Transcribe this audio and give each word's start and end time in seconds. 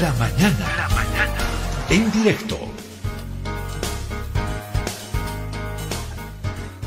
La 0.00 0.10
mañana. 0.14 0.76
La 0.76 0.88
mañana. 0.88 1.38
En 1.90 2.10
directo. 2.12 2.56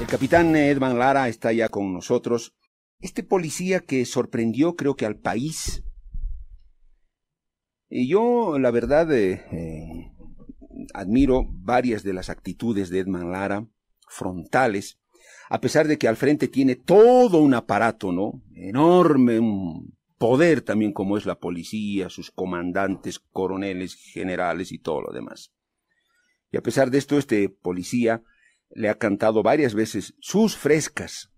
El 0.02 0.08
capitán 0.08 0.56
Edman 0.56 0.98
Lara 0.98 1.30
está 1.30 1.54
ya 1.54 1.70
con 1.70 1.94
nosotros. 1.94 2.56
Este 3.00 3.22
policía 3.22 3.82
que 3.82 4.06
sorprendió 4.06 4.76
creo 4.76 4.96
que 4.96 5.06
al 5.06 5.18
país. 5.18 5.84
Y 7.90 8.08
yo, 8.08 8.58
la 8.58 8.72
verdad, 8.72 9.14
eh, 9.14 9.46
eh, 9.52 10.12
admiro 10.96 11.46
varias 11.48 12.02
de 12.02 12.14
las 12.14 12.32
actitudes 12.32 12.90
de 12.90 13.00
Edman 13.00 13.32
Lara, 13.32 13.68
frontales, 14.10 15.00
a 15.50 15.62
pesar 15.62 15.88
de 15.88 16.00
que 16.00 16.08
al 16.08 16.18
frente 16.18 16.48
tiene 16.48 16.76
todo 16.76 17.40
un 17.40 17.54
aparato, 17.54 18.12
¿no? 18.12 18.42
Enorme, 18.56 19.40
un 19.40 19.95
poder 20.18 20.62
también 20.62 20.94
como 20.94 21.18
es 21.18 21.26
la 21.26 21.40
policía, 21.40 22.10
sus 22.10 22.32
comandantes, 22.32 23.20
coroneles, 23.20 23.96
generales 23.96 24.72
y 24.72 24.80
todo 24.80 25.02
lo 25.02 25.14
demás. 25.14 25.52
Y 26.52 26.58
a 26.58 26.62
pesar 26.62 26.92
de 26.92 26.98
esto, 26.98 27.18
este 27.18 27.50
policía 27.50 28.24
le 28.70 28.90
ha 28.90 28.98
cantado 28.98 29.44
varias 29.44 29.74
veces 29.74 30.16
sus 30.20 30.56
frescas 30.56 31.32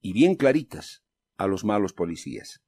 y 0.00 0.12
bien 0.12 0.34
claritas 0.34 1.02
a 1.36 1.46
los 1.46 1.64
malos 1.64 1.92
policías. 1.92 2.60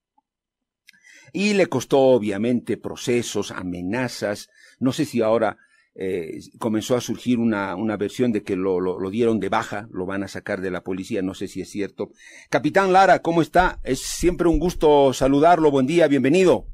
Y 1.32 1.54
le 1.54 1.66
costó 1.66 1.98
obviamente 2.00 2.76
procesos, 2.76 3.50
amenazas, 3.50 4.48
no 4.78 4.92
sé 4.92 5.04
si 5.04 5.20
ahora 5.20 5.58
eh, 5.96 6.40
comenzó 6.58 6.96
a 6.96 7.00
surgir 7.00 7.38
una, 7.38 7.76
una 7.76 7.96
versión 7.96 8.32
de 8.32 8.42
que 8.42 8.56
lo, 8.56 8.80
lo, 8.80 9.10
dieron 9.10 9.38
de 9.38 9.48
baja, 9.48 9.86
lo 9.92 10.06
van 10.06 10.24
a 10.24 10.28
sacar 10.28 10.60
de 10.60 10.72
la 10.72 10.82
policía, 10.82 11.22
no 11.22 11.34
sé 11.34 11.46
si 11.46 11.60
es 11.60 11.70
cierto. 11.70 12.10
Capitán 12.50 12.92
Lara, 12.92 13.20
¿cómo 13.20 13.42
está? 13.42 13.78
Es 13.84 14.00
siempre 14.00 14.48
un 14.48 14.58
gusto 14.58 15.12
saludarlo, 15.12 15.70
buen 15.70 15.86
día, 15.86 16.08
bienvenido. 16.08 16.66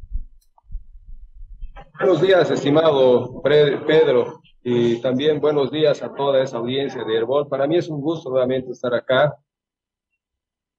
Buenos 1.98 2.22
días, 2.22 2.50
estimado 2.50 3.42
Pedro, 3.42 4.40
y 4.62 5.02
también 5.02 5.38
buenos 5.38 5.70
días 5.70 6.02
a 6.02 6.14
toda 6.14 6.42
esa 6.42 6.56
audiencia 6.56 7.04
de 7.04 7.14
Herbol. 7.14 7.46
Para 7.46 7.66
mí 7.66 7.76
es 7.76 7.88
un 7.88 8.00
gusto 8.00 8.30
nuevamente 8.30 8.72
estar 8.72 8.94
acá, 8.94 9.36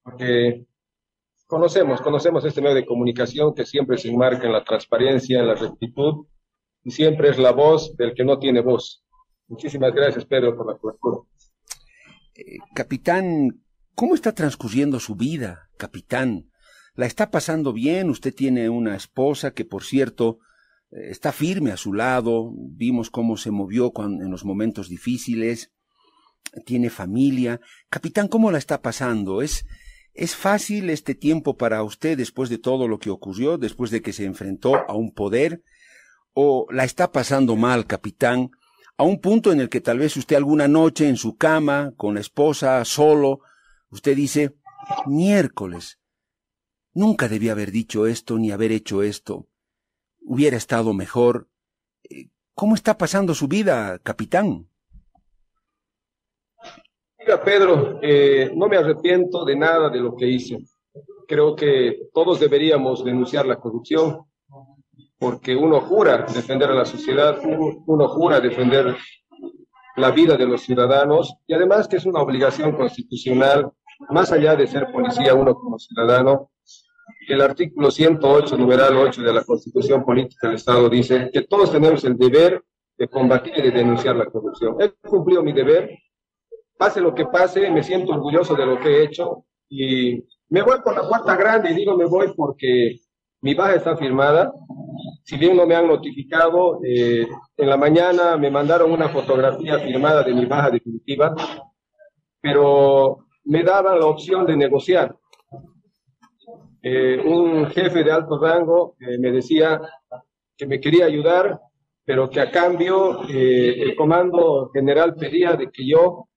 porque 0.02 0.64
conocemos, 1.46 2.00
conocemos 2.00 2.44
este 2.44 2.60
medio 2.60 2.74
de 2.74 2.86
comunicación 2.86 3.54
que 3.54 3.64
siempre 3.64 3.98
se 3.98 4.08
enmarca 4.08 4.46
en 4.46 4.52
la 4.52 4.64
transparencia, 4.64 5.38
en 5.38 5.46
la 5.46 5.54
rectitud, 5.54 6.26
y 6.84 6.90
siempre 6.90 7.30
es 7.30 7.38
la 7.38 7.52
voz 7.52 7.96
del 7.96 8.14
que 8.14 8.24
no 8.24 8.38
tiene 8.38 8.60
voz. 8.60 9.02
Muchísimas 9.48 9.92
gracias, 9.94 10.24
Pedro, 10.24 10.56
por 10.56 10.66
la 10.66 10.78
cobertura. 10.78 11.18
Eh, 12.34 12.58
capitán, 12.74 13.62
¿cómo 13.94 14.14
está 14.14 14.32
transcurriendo 14.32 14.98
su 14.98 15.14
vida, 15.14 15.68
capitán? 15.76 16.50
¿La 16.94 17.06
está 17.06 17.30
pasando 17.30 17.72
bien? 17.72 18.10
Usted 18.10 18.34
tiene 18.34 18.68
una 18.68 18.96
esposa 18.96 19.52
que, 19.52 19.64
por 19.64 19.84
cierto, 19.84 20.38
eh, 20.90 21.10
está 21.10 21.32
firme 21.32 21.70
a 21.70 21.76
su 21.76 21.92
lado. 21.92 22.52
Vimos 22.56 23.10
cómo 23.10 23.36
se 23.36 23.50
movió 23.50 23.92
cuando, 23.92 24.24
en 24.24 24.30
los 24.30 24.44
momentos 24.44 24.88
difíciles. 24.88 25.72
Tiene 26.66 26.90
familia. 26.90 27.60
Capitán, 27.88 28.28
¿cómo 28.28 28.50
la 28.50 28.58
está 28.58 28.82
pasando? 28.82 29.40
¿Es, 29.40 29.64
¿Es 30.12 30.34
fácil 30.34 30.90
este 30.90 31.14
tiempo 31.14 31.56
para 31.56 31.82
usted 31.82 32.18
después 32.18 32.50
de 32.50 32.58
todo 32.58 32.88
lo 32.88 32.98
que 32.98 33.10
ocurrió, 33.10 33.56
después 33.56 33.90
de 33.90 34.02
que 34.02 34.12
se 34.12 34.24
enfrentó 34.24 34.76
a 34.88 34.94
un 34.94 35.12
poder? 35.12 35.62
O 36.34 36.66
la 36.70 36.84
está 36.84 37.12
pasando 37.12 37.56
mal, 37.56 37.86
capitán, 37.86 38.50
a 38.96 39.04
un 39.04 39.20
punto 39.20 39.52
en 39.52 39.60
el 39.60 39.68
que 39.68 39.80
tal 39.80 39.98
vez 39.98 40.16
usted 40.16 40.36
alguna 40.36 40.68
noche 40.68 41.08
en 41.08 41.16
su 41.16 41.36
cama, 41.36 41.92
con 41.96 42.14
la 42.14 42.20
esposa, 42.20 42.84
solo, 42.84 43.40
usted 43.90 44.16
dice, 44.16 44.54
miércoles, 45.06 45.98
nunca 46.94 47.28
debía 47.28 47.52
haber 47.52 47.70
dicho 47.70 48.06
esto 48.06 48.38
ni 48.38 48.50
haber 48.50 48.72
hecho 48.72 49.02
esto, 49.02 49.48
hubiera 50.20 50.56
estado 50.56 50.92
mejor. 50.94 51.48
Eh, 52.08 52.28
¿Cómo 52.54 52.74
está 52.74 52.98
pasando 52.98 53.34
su 53.34 53.48
vida, 53.48 53.98
capitán? 53.98 54.68
Mira, 57.18 57.42
Pedro, 57.42 57.98
eh, 58.02 58.50
no 58.54 58.68
me 58.68 58.76
arrepiento 58.76 59.44
de 59.44 59.56
nada 59.56 59.88
de 59.88 60.00
lo 60.00 60.16
que 60.16 60.26
hice. 60.26 60.58
Creo 61.26 61.54
que 61.54 62.08
todos 62.12 62.40
deberíamos 62.40 63.04
denunciar 63.04 63.46
la 63.46 63.60
corrupción 63.60 64.26
porque 65.22 65.54
uno 65.54 65.80
jura 65.82 66.26
defender 66.26 66.68
a 66.68 66.74
la 66.74 66.84
sociedad, 66.84 67.38
uno 67.86 68.08
jura 68.08 68.40
defender 68.40 68.96
la 69.96 70.10
vida 70.10 70.36
de 70.36 70.46
los 70.46 70.62
ciudadanos 70.62 71.36
y 71.46 71.54
además 71.54 71.86
que 71.86 71.98
es 71.98 72.06
una 72.06 72.20
obligación 72.20 72.72
constitucional, 72.72 73.70
más 74.10 74.32
allá 74.32 74.56
de 74.56 74.66
ser 74.66 74.90
policía 74.90 75.32
uno 75.34 75.54
como 75.54 75.78
ciudadano, 75.78 76.50
el 77.28 77.40
artículo 77.40 77.92
108, 77.92 78.56
numeral 78.56 78.96
8 78.96 79.22
de 79.22 79.32
la 79.32 79.44
Constitución 79.44 80.04
Política 80.04 80.48
del 80.48 80.56
Estado 80.56 80.88
dice 80.88 81.30
que 81.32 81.42
todos 81.42 81.70
tenemos 81.70 82.02
el 82.02 82.18
deber 82.18 82.60
de 82.98 83.06
combatir 83.06 83.52
y 83.56 83.62
de 83.62 83.70
denunciar 83.70 84.16
la 84.16 84.26
corrupción. 84.26 84.74
He 84.80 84.90
cumplido 85.08 85.44
mi 85.44 85.52
deber, 85.52 85.98
pase 86.76 87.00
lo 87.00 87.14
que 87.14 87.26
pase, 87.26 87.70
me 87.70 87.84
siento 87.84 88.10
orgulloso 88.10 88.56
de 88.56 88.66
lo 88.66 88.80
que 88.80 88.88
he 88.88 89.04
hecho 89.04 89.44
y 89.68 90.24
me 90.48 90.62
voy 90.62 90.80
por 90.82 90.96
la 90.96 91.08
puerta 91.08 91.36
grande 91.36 91.70
y 91.70 91.74
digo 91.74 91.96
me 91.96 92.06
voy 92.06 92.32
porque 92.36 92.96
mi 93.42 93.54
baja 93.54 93.74
está 93.74 93.96
firmada, 93.96 94.52
si 95.24 95.36
bien 95.36 95.56
no 95.56 95.66
me 95.66 95.74
han 95.74 95.86
notificado, 95.86 96.80
eh, 96.84 97.26
en 97.56 97.68
la 97.68 97.76
mañana 97.76 98.36
me 98.36 98.50
mandaron 98.50 98.90
una 98.90 99.08
fotografía 99.08 99.78
firmada 99.78 100.22
de 100.22 100.34
mi 100.34 100.46
baja 100.46 100.70
definitiva, 100.70 101.34
pero 102.40 103.26
me 103.44 103.62
daban 103.62 103.98
la 103.98 104.06
opción 104.06 104.46
de 104.46 104.56
negociar. 104.56 105.16
Eh, 106.82 107.22
un 107.24 107.66
jefe 107.66 108.02
de 108.02 108.10
alto 108.10 108.38
rango 108.40 108.96
eh, 108.98 109.16
me 109.16 109.30
decía 109.30 109.80
que 110.56 110.66
me 110.66 110.80
quería 110.80 111.06
ayudar, 111.06 111.60
pero 112.04 112.28
que 112.28 112.40
a 112.40 112.50
cambio 112.50 113.22
eh, 113.28 113.80
el 113.82 113.94
comando 113.94 114.68
general 114.72 115.14
pedía 115.14 115.52
de 115.52 115.70
que 115.70 115.86
yo 115.86 116.28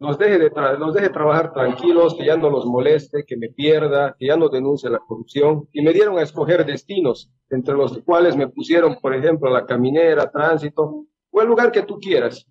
nos 0.00 0.16
deje, 0.16 0.38
de 0.38 0.50
nos 0.78 0.94
deje 0.94 1.10
trabajar 1.10 1.52
tranquilos, 1.52 2.14
que 2.14 2.24
ya 2.24 2.36
no 2.38 2.48
los 2.48 2.64
moleste, 2.64 3.24
que 3.26 3.36
me 3.36 3.50
pierda, 3.50 4.16
que 4.18 4.28
ya 4.28 4.36
no 4.36 4.48
denuncie 4.48 4.88
la 4.88 4.98
corrupción. 4.98 5.68
Y 5.72 5.82
me 5.82 5.92
dieron 5.92 6.18
a 6.18 6.22
escoger 6.22 6.64
destinos, 6.64 7.30
entre 7.50 7.74
los 7.74 7.98
cuales 7.98 8.34
me 8.34 8.48
pusieron, 8.48 8.96
por 8.98 9.14
ejemplo, 9.14 9.50
la 9.50 9.66
caminera, 9.66 10.30
tránsito, 10.30 11.04
o 11.30 11.42
el 11.42 11.46
lugar 11.46 11.70
que 11.70 11.82
tú 11.82 11.98
quieras. 12.00 12.46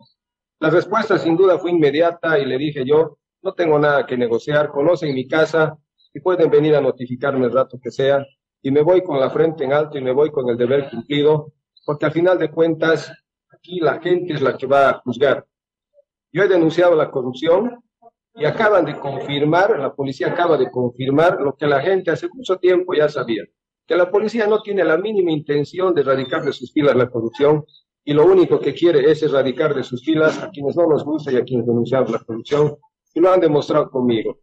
La 0.59 0.69
respuesta 0.69 1.17
sin 1.17 1.35
duda 1.35 1.57
fue 1.57 1.71
inmediata 1.71 2.37
y 2.37 2.45
le 2.45 2.57
dije 2.57 2.85
yo, 2.85 3.17
no 3.41 3.53
tengo 3.53 3.79
nada 3.79 4.05
que 4.05 4.15
negociar, 4.15 4.69
conocen 4.69 5.15
mi 5.15 5.27
casa 5.27 5.75
y 6.13 6.19
pueden 6.19 6.51
venir 6.51 6.75
a 6.75 6.81
notificarme 6.81 7.47
el 7.47 7.51
rato 7.51 7.79
que 7.81 7.89
sea. 7.89 8.23
Y 8.61 8.69
me 8.69 8.83
voy 8.83 9.01
con 9.01 9.19
la 9.19 9.31
frente 9.31 9.63
en 9.63 9.73
alto 9.73 9.97
y 9.97 10.01
me 10.01 10.11
voy 10.11 10.29
con 10.29 10.47
el 10.49 10.57
deber 10.57 10.87
cumplido, 10.91 11.53
porque 11.83 12.05
al 12.05 12.11
final 12.11 12.37
de 12.37 12.51
cuentas, 12.51 13.11
aquí 13.51 13.79
la 13.79 13.99
gente 13.99 14.33
es 14.33 14.41
la 14.41 14.55
que 14.55 14.67
va 14.67 14.89
a 14.89 14.99
juzgar 14.99 15.45
yo 16.31 16.43
he 16.43 16.47
denunciado 16.47 16.95
la 16.95 17.09
corrupción 17.09 17.79
y 18.35 18.45
acaban 18.45 18.85
de 18.85 18.97
confirmar, 18.97 19.79
la 19.79 19.93
policía 19.93 20.27
acaba 20.27 20.57
de 20.57 20.69
confirmar 20.69 21.41
lo 21.41 21.55
que 21.55 21.67
la 21.67 21.81
gente 21.81 22.11
hace 22.11 22.27
mucho 22.31 22.57
tiempo 22.57 22.93
ya 22.93 23.09
sabía, 23.09 23.43
que 23.85 23.95
la 23.95 24.09
policía 24.09 24.47
no 24.47 24.61
tiene 24.61 24.83
la 24.83 24.97
mínima 24.97 25.31
intención 25.31 25.93
de 25.93 26.01
erradicar 26.01 26.43
de 26.43 26.53
sus 26.53 26.71
filas 26.71 26.95
la 26.95 27.09
corrupción 27.09 27.65
y 28.03 28.13
lo 28.13 28.25
único 28.25 28.59
que 28.59 28.73
quiere 28.73 29.09
es 29.11 29.23
erradicar 29.23 29.75
de 29.75 29.83
sus 29.83 30.03
filas 30.03 30.41
a 30.41 30.49
quienes 30.49 30.75
no 30.75 30.87
nos 30.87 31.03
gusta 31.03 31.31
y 31.31 31.37
a 31.37 31.43
quienes 31.43 31.65
denunciamos 31.65 32.11
la 32.11 32.19
corrupción 32.19 32.77
y 33.13 33.19
lo 33.19 33.31
han 33.31 33.39
demostrado 33.39 33.89
conmigo, 33.89 34.39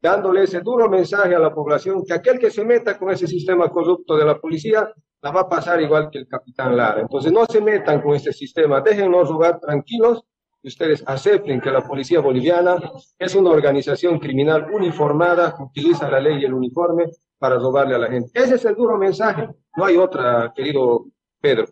dándole 0.00 0.44
ese 0.44 0.60
duro 0.60 0.88
mensaje 0.88 1.34
a 1.34 1.38
la 1.38 1.54
población 1.54 2.04
que 2.04 2.12
aquel 2.12 2.38
que 2.38 2.50
se 2.50 2.64
meta 2.64 2.98
con 2.98 3.10
ese 3.10 3.26
sistema 3.26 3.68
corrupto 3.70 4.16
de 4.16 4.26
la 4.26 4.38
policía 4.38 4.92
la 5.22 5.30
va 5.32 5.40
a 5.42 5.48
pasar 5.48 5.80
igual 5.80 6.08
que 6.10 6.18
el 6.18 6.28
capitán 6.28 6.76
Lara. 6.76 7.00
Entonces 7.00 7.32
no 7.32 7.44
se 7.46 7.60
metan 7.60 8.00
con 8.00 8.14
este 8.14 8.32
sistema, 8.32 8.80
déjennos 8.80 9.28
jugar 9.28 9.58
tranquilos 9.60 10.24
que 10.60 10.68
ustedes 10.68 11.02
acepten 11.06 11.60
que 11.60 11.70
la 11.70 11.86
policía 11.86 12.20
boliviana 12.20 12.78
es 13.18 13.34
una 13.34 13.50
organización 13.50 14.18
criminal 14.18 14.66
uniformada 14.72 15.54
que 15.56 15.62
utiliza 15.62 16.10
la 16.10 16.20
ley 16.20 16.40
y 16.40 16.44
el 16.44 16.54
uniforme 16.54 17.06
para 17.38 17.56
robarle 17.56 17.94
a 17.94 17.98
la 17.98 18.10
gente. 18.10 18.30
Ese 18.34 18.56
es 18.56 18.64
el 18.64 18.74
duro 18.74 18.98
mensaje. 18.98 19.48
No 19.76 19.84
hay 19.84 19.96
otra, 19.96 20.52
querido 20.54 21.06
Pedro. 21.40 21.66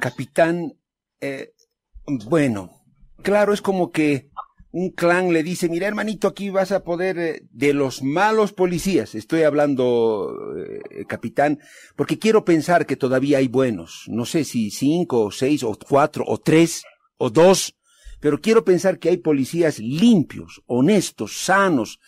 Capitán, 0.00 0.72
eh, 1.20 1.52
bueno, 2.26 2.70
claro, 3.22 3.52
es 3.52 3.62
como 3.62 3.92
que 3.92 4.30
un 4.78 4.90
clan 4.90 5.32
le 5.32 5.42
dice, 5.42 5.68
mira 5.68 5.88
hermanito, 5.88 6.28
aquí 6.28 6.50
vas 6.50 6.70
a 6.70 6.84
poder 6.84 7.18
eh, 7.18 7.42
de 7.50 7.72
los 7.74 8.02
malos 8.02 8.52
policías, 8.52 9.14
estoy 9.14 9.42
hablando, 9.42 10.54
eh, 10.56 11.04
capitán, 11.06 11.58
porque 11.96 12.18
quiero 12.18 12.44
pensar 12.44 12.86
que 12.86 12.96
todavía 12.96 13.38
hay 13.38 13.48
buenos, 13.48 14.04
no 14.06 14.24
sé 14.24 14.44
si 14.44 14.70
cinco 14.70 15.24
o 15.26 15.30
seis 15.32 15.64
o 15.64 15.76
cuatro 15.76 16.24
o 16.26 16.38
tres 16.38 16.84
o 17.16 17.28
dos, 17.28 17.74
pero 18.20 18.40
quiero 18.40 18.64
pensar 18.64 18.98
que 18.98 19.08
hay 19.08 19.16
policías 19.16 19.78
limpios, 19.78 20.62
honestos, 20.66 21.38
sanos, 21.38 21.98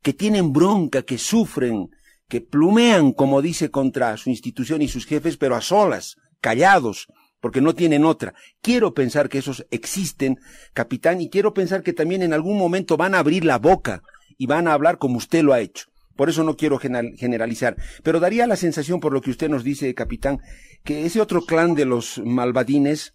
que 0.00 0.12
tienen 0.12 0.52
bronca, 0.52 1.02
que 1.02 1.18
sufren, 1.18 1.88
que 2.28 2.40
plumean, 2.40 3.12
como 3.12 3.42
dice, 3.42 3.70
contra 3.70 4.16
su 4.16 4.30
institución 4.30 4.80
y 4.80 4.88
sus 4.88 5.06
jefes, 5.06 5.36
pero 5.36 5.56
a 5.56 5.60
solas, 5.60 6.16
callados, 6.40 7.08
porque 7.42 7.60
no 7.60 7.74
tienen 7.74 8.04
otra. 8.06 8.34
Quiero 8.62 8.94
pensar 8.94 9.28
que 9.28 9.38
esos 9.38 9.66
existen, 9.70 10.38
capitán, 10.72 11.20
y 11.20 11.28
quiero 11.28 11.52
pensar 11.52 11.82
que 11.82 11.92
también 11.92 12.22
en 12.22 12.32
algún 12.32 12.56
momento 12.56 12.96
van 12.96 13.14
a 13.14 13.18
abrir 13.18 13.44
la 13.44 13.58
boca 13.58 14.02
y 14.38 14.46
van 14.46 14.68
a 14.68 14.72
hablar 14.72 14.96
como 14.96 15.18
usted 15.18 15.42
lo 15.42 15.52
ha 15.52 15.60
hecho. 15.60 15.86
por 16.14 16.28
eso 16.28 16.44
no 16.44 16.56
quiero 16.56 16.78
generalizar, 16.78 17.74
pero 18.04 18.20
daría 18.20 18.46
la 18.46 18.54
sensación, 18.54 19.00
por 19.00 19.12
lo 19.12 19.22
que 19.22 19.30
usted 19.30 19.48
nos 19.48 19.64
dice, 19.64 19.92
capitán, 19.94 20.40
que 20.84 21.06
ese 21.06 21.20
otro 21.20 21.40
clan 21.42 21.74
de 21.74 21.86
los 21.86 22.20
malvadines, 22.24 23.14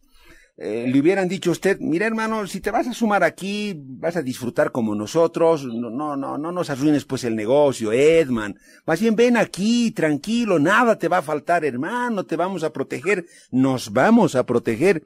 eh, 0.59 0.87
le 0.91 0.99
hubieran 0.99 1.27
dicho 1.27 1.51
a 1.51 1.53
usted, 1.53 1.77
mira 1.79 2.07
hermano, 2.07 2.47
si 2.47 2.61
te 2.61 2.71
vas 2.71 2.87
a 2.87 2.93
sumar 2.93 3.23
aquí, 3.23 3.75
vas 3.77 4.15
a 4.15 4.23
disfrutar 4.23 4.71
como 4.71 4.95
nosotros, 4.95 5.63
no, 5.65 5.91
no, 5.91 6.17
no, 6.17 6.39
no 6.39 6.51
nos 6.51 6.71
arruines 6.71 7.05
pues 7.05 7.23
el 7.25 7.35
negocio, 7.35 7.91
Edman, 7.91 8.55
más 8.85 8.99
bien 8.99 9.15
ven 9.15 9.37
aquí, 9.37 9.91
tranquilo, 9.91 10.57
nada 10.57 10.97
te 10.97 11.09
va 11.09 11.19
a 11.19 11.21
faltar 11.21 11.63
hermano, 11.63 12.25
te 12.25 12.35
vamos 12.35 12.63
a 12.63 12.73
proteger, 12.73 13.25
nos 13.51 13.93
vamos 13.93 14.35
a 14.35 14.47
proteger. 14.47 15.03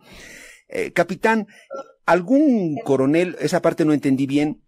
Eh, 0.69 0.93
capitán, 0.93 1.47
algún 2.05 2.77
coronel, 2.77 3.35
esa 3.41 3.61
parte 3.61 3.83
no 3.83 3.91
entendí 3.91 4.27
bien, 4.27 4.61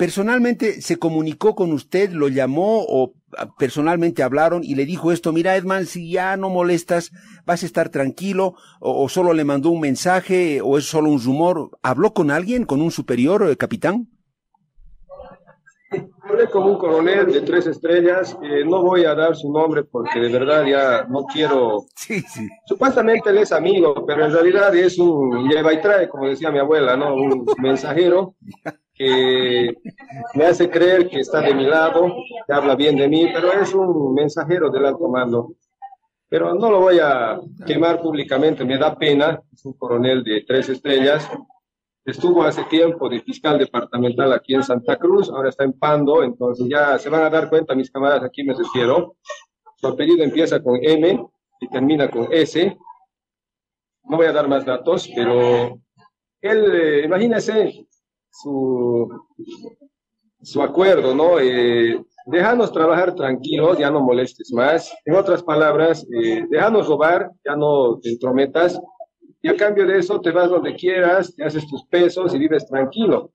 personalmente 0.00 0.80
se 0.80 0.96
comunicó 0.96 1.54
con 1.54 1.72
usted, 1.72 2.12
lo 2.12 2.28
llamó 2.28 2.86
o 2.88 3.12
personalmente 3.58 4.22
hablaron 4.22 4.64
y 4.64 4.74
le 4.74 4.86
dijo 4.86 5.12
esto, 5.12 5.30
mira 5.30 5.56
Edman, 5.56 5.84
si 5.84 6.10
ya 6.10 6.38
no 6.38 6.48
molestas, 6.48 7.10
vas 7.44 7.62
a 7.62 7.66
estar 7.66 7.90
tranquilo, 7.90 8.54
o, 8.80 9.06
solo 9.10 9.34
le 9.34 9.44
mandó 9.44 9.68
un 9.68 9.80
mensaje, 9.80 10.62
o 10.62 10.78
es 10.78 10.86
solo 10.86 11.10
un 11.10 11.22
rumor. 11.22 11.68
¿Habló 11.82 12.14
con 12.14 12.30
alguien, 12.30 12.64
con 12.64 12.80
un 12.80 12.90
superior, 12.90 13.46
eh, 13.46 13.58
capitán? 13.58 14.08
Hablé 16.22 16.48
con 16.48 16.62
un 16.62 16.78
coronel 16.78 17.30
de 17.30 17.42
tres 17.42 17.66
estrellas, 17.66 18.38
eh, 18.42 18.64
no 18.64 18.82
voy 18.82 19.04
a 19.04 19.14
dar 19.14 19.36
su 19.36 19.52
nombre 19.52 19.84
porque 19.84 20.18
de 20.18 20.30
verdad 20.30 20.64
ya 20.64 21.04
no 21.10 21.24
quiero... 21.24 21.84
Sí, 21.94 22.22
sí. 22.22 22.48
Supuestamente 22.64 23.28
él 23.28 23.36
es 23.36 23.52
amigo, 23.52 24.06
pero 24.06 24.24
en 24.24 24.32
realidad 24.32 24.74
es 24.74 24.98
un 24.98 25.46
lleva 25.46 25.74
y 25.74 25.82
trae, 25.82 26.08
como 26.08 26.26
decía 26.26 26.50
mi 26.50 26.58
abuela, 26.58 26.96
¿no? 26.96 27.14
Un 27.14 27.44
mensajero 27.58 28.34
que 29.00 29.78
me 30.34 30.44
hace 30.44 30.68
creer 30.68 31.08
que 31.08 31.20
está 31.20 31.40
de 31.40 31.54
mi 31.54 31.64
lado, 31.64 32.14
que 32.46 32.52
habla 32.52 32.76
bien 32.76 32.96
de 32.96 33.08
mí, 33.08 33.30
pero 33.32 33.50
es 33.50 33.72
un 33.72 34.12
mensajero 34.12 34.68
del 34.68 34.84
alto 34.84 35.08
mando. 35.08 35.54
Pero 36.28 36.54
no 36.54 36.70
lo 36.70 36.80
voy 36.80 36.98
a 36.98 37.40
quemar 37.66 38.02
públicamente, 38.02 38.62
me 38.62 38.76
da 38.76 38.94
pena, 38.94 39.40
es 39.50 39.64
un 39.64 39.72
coronel 39.72 40.22
de 40.22 40.44
tres 40.46 40.68
estrellas, 40.68 41.26
estuvo 42.04 42.42
hace 42.42 42.62
tiempo 42.64 43.08
de 43.08 43.20
fiscal 43.20 43.58
departamental 43.58 44.34
aquí 44.34 44.54
en 44.54 44.62
Santa 44.62 44.96
Cruz, 44.96 45.30
ahora 45.30 45.48
está 45.48 45.64
en 45.64 45.72
Pando, 45.72 46.22
entonces 46.22 46.66
ya 46.68 46.98
se 46.98 47.08
van 47.08 47.22
a 47.22 47.30
dar 47.30 47.48
cuenta 47.48 47.74
mis 47.74 47.90
camaradas, 47.90 48.24
aquí 48.24 48.44
me 48.44 48.52
refiero. 48.52 49.16
Su 49.76 49.86
apellido 49.86 50.22
empieza 50.22 50.62
con 50.62 50.78
M 50.82 51.26
y 51.58 51.68
termina 51.68 52.10
con 52.10 52.28
S. 52.30 52.76
No 54.04 54.18
voy 54.18 54.26
a 54.26 54.32
dar 54.32 54.46
más 54.46 54.66
datos, 54.66 55.10
pero 55.14 55.80
él, 56.42 56.74
eh, 56.74 57.02
imagínese, 57.06 57.86
su, 58.30 59.08
su 60.42 60.62
acuerdo, 60.62 61.14
¿no? 61.14 61.38
Eh, 61.38 62.02
déjanos 62.26 62.72
trabajar 62.72 63.14
tranquilos, 63.14 63.78
ya 63.78 63.90
no 63.90 64.00
molestes 64.00 64.52
más. 64.52 64.92
En 65.04 65.14
otras 65.14 65.42
palabras, 65.42 66.06
eh, 66.12 66.44
déjanos 66.48 66.88
robar, 66.88 67.30
ya 67.44 67.56
no 67.56 67.98
te 68.00 68.10
entrometas, 68.10 68.80
y 69.42 69.48
a 69.48 69.56
cambio 69.56 69.86
de 69.86 69.98
eso 69.98 70.20
te 70.20 70.30
vas 70.30 70.50
donde 70.50 70.74
quieras, 70.74 71.34
te 71.34 71.44
haces 71.44 71.66
tus 71.66 71.84
pesos 71.86 72.34
y 72.34 72.38
vives 72.38 72.66
tranquilo. 72.66 73.32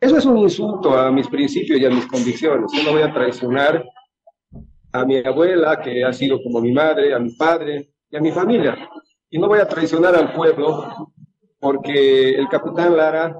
Eso 0.00 0.16
es 0.16 0.24
un 0.24 0.38
insulto 0.38 0.96
a 0.96 1.10
mis 1.10 1.26
principios 1.26 1.80
y 1.80 1.84
a 1.84 1.90
mis 1.90 2.06
convicciones. 2.06 2.70
Yo 2.72 2.84
no 2.84 2.92
voy 2.92 3.02
a 3.02 3.12
traicionar 3.12 3.84
a 4.92 5.04
mi 5.04 5.16
abuela, 5.16 5.80
que 5.80 6.04
ha 6.04 6.12
sido 6.12 6.40
como 6.42 6.60
mi 6.60 6.72
madre, 6.72 7.12
a 7.12 7.18
mi 7.18 7.32
padre 7.34 7.90
y 8.08 8.16
a 8.16 8.20
mi 8.20 8.30
familia. 8.30 8.76
Y 9.28 9.38
no 9.38 9.48
voy 9.48 9.58
a 9.58 9.66
traicionar 9.68 10.14
al 10.14 10.32
pueblo 10.32 10.84
porque 11.58 12.30
el 12.30 12.48
capitán 12.48 12.96
Lara 12.96 13.36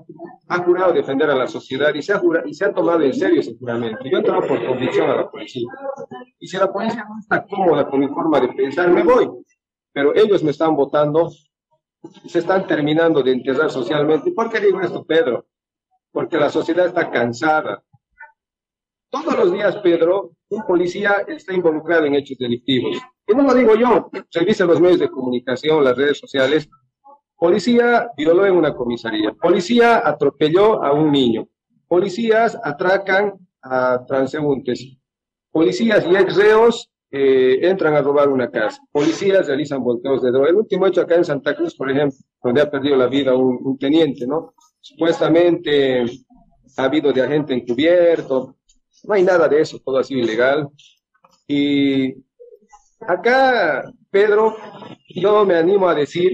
ha 0.49 0.63
jurado 0.63 0.93
defender 0.93 1.29
a 1.31 1.35
la 1.35 1.47
sociedad 1.47 1.95
y 1.95 2.03
se 2.03 2.13
ha, 2.15 2.23
y 2.45 2.55
se 2.55 2.65
ha 2.65 2.73
tomado 2.73 3.03
en 3.03 3.13
serio 3.13 3.41
ese 3.41 3.57
juramento. 3.59 3.99
Yo 4.11 4.19
entro 4.19 4.41
por 4.41 4.65
convicción 4.67 5.11
a 5.11 5.17
la 5.17 5.31
policía. 5.31 5.69
Y 6.39 6.47
si 6.49 6.57
la 6.57 6.73
policía 6.73 7.05
no 7.09 7.19
está 7.19 7.47
cómoda 7.47 7.89
con 7.89 8.01
mi 8.01 8.09
forma 8.09 8.41
de 8.41 8.49
pensar, 8.49 8.91
me 8.91 9.03
voy. 9.03 9.29
Pero 9.93 10.15
ellos 10.15 10.43
me 10.43 10.51
están 10.51 10.75
votando, 10.75 11.31
se 12.27 12.39
están 12.39 12.67
terminando 12.67 13.23
de 13.23 13.33
enterrar 13.33 13.71
socialmente. 13.71 14.31
¿Y 14.31 14.33
por 14.33 14.51
qué 14.51 14.61
digo 14.61 14.81
esto, 14.81 15.05
Pedro? 15.05 15.47
Porque 16.11 16.39
la 16.39 16.49
sociedad 16.49 16.87
está 16.87 17.11
cansada. 17.11 17.85
Todos 19.11 19.37
los 19.37 19.53
días, 19.53 19.77
Pedro, 19.77 20.33
un 20.49 20.63
policía 20.67 21.25
está 21.27 21.53
involucrado 21.53 22.07
en 22.07 22.15
hechos 22.15 22.39
delictivos. 22.39 22.97
Y 23.27 23.35
no 23.35 23.43
lo 23.43 23.55
digo 23.55 23.75
yo, 23.75 24.11
se 24.31 24.45
dice 24.45 24.63
en 24.63 24.71
los 24.71 24.81
medios 24.81 25.01
de 25.01 25.11
comunicación, 25.11 25.85
las 25.85 25.97
redes 25.97 26.19
sociales, 26.19 26.69
Policía 27.39 28.11
violó 28.17 28.47
en 28.47 28.57
una 28.57 28.75
comisaría. 28.75 29.33
Policía 29.33 30.03
atropelló 30.05 30.83
a 30.83 30.93
un 30.93 31.13
niño. 31.13 31.49
Policías 31.87 32.59
atracan 32.65 33.35
a 33.63 34.05
transeúntes. 34.05 34.99
Policías 35.53 36.05
y 36.05 36.17
ex 36.17 36.35
reos 36.35 36.91
eh, 37.13 37.61
entran 37.63 37.95
a 37.95 38.03
robar 38.03 38.29
una 38.29 38.51
casa. 38.51 38.83
Policías 38.91 39.47
realizan 39.47 39.85
volteos 39.85 40.21
de 40.21 40.33
droga. 40.33 40.49
El 40.49 40.57
último 40.57 40.89
hecho 40.89 41.01
acá 41.01 41.15
en 41.15 41.25
Santa 41.25 41.55
Cruz, 41.55 41.77
por 41.77 41.89
ejemplo, 41.89 42.19
donde 42.43 42.61
ha 42.61 42.69
perdido 42.69 42.97
la 42.97 43.07
vida 43.07 43.37
un, 43.37 43.79
teniente, 43.79 44.27
¿no? 44.27 44.55
Supuestamente 44.81 46.05
ha 46.77 46.85
habido 46.85 47.13
de 47.13 47.23
agente 47.23 47.55
encubierto. 47.55 48.57
No 49.05 49.15
hay 49.15 49.23
nada 49.23 49.47
de 49.47 49.61
eso, 49.61 49.79
todo 49.79 49.99
ha 49.99 50.05
sido 50.05 50.21
ilegal. 50.21 50.69
Y 51.47 52.17
acá, 53.01 53.85
Pedro, 54.11 54.57
yo 55.09 55.45
me 55.45 55.55
animo 55.55 55.89
a 55.89 55.95
decir 55.95 56.33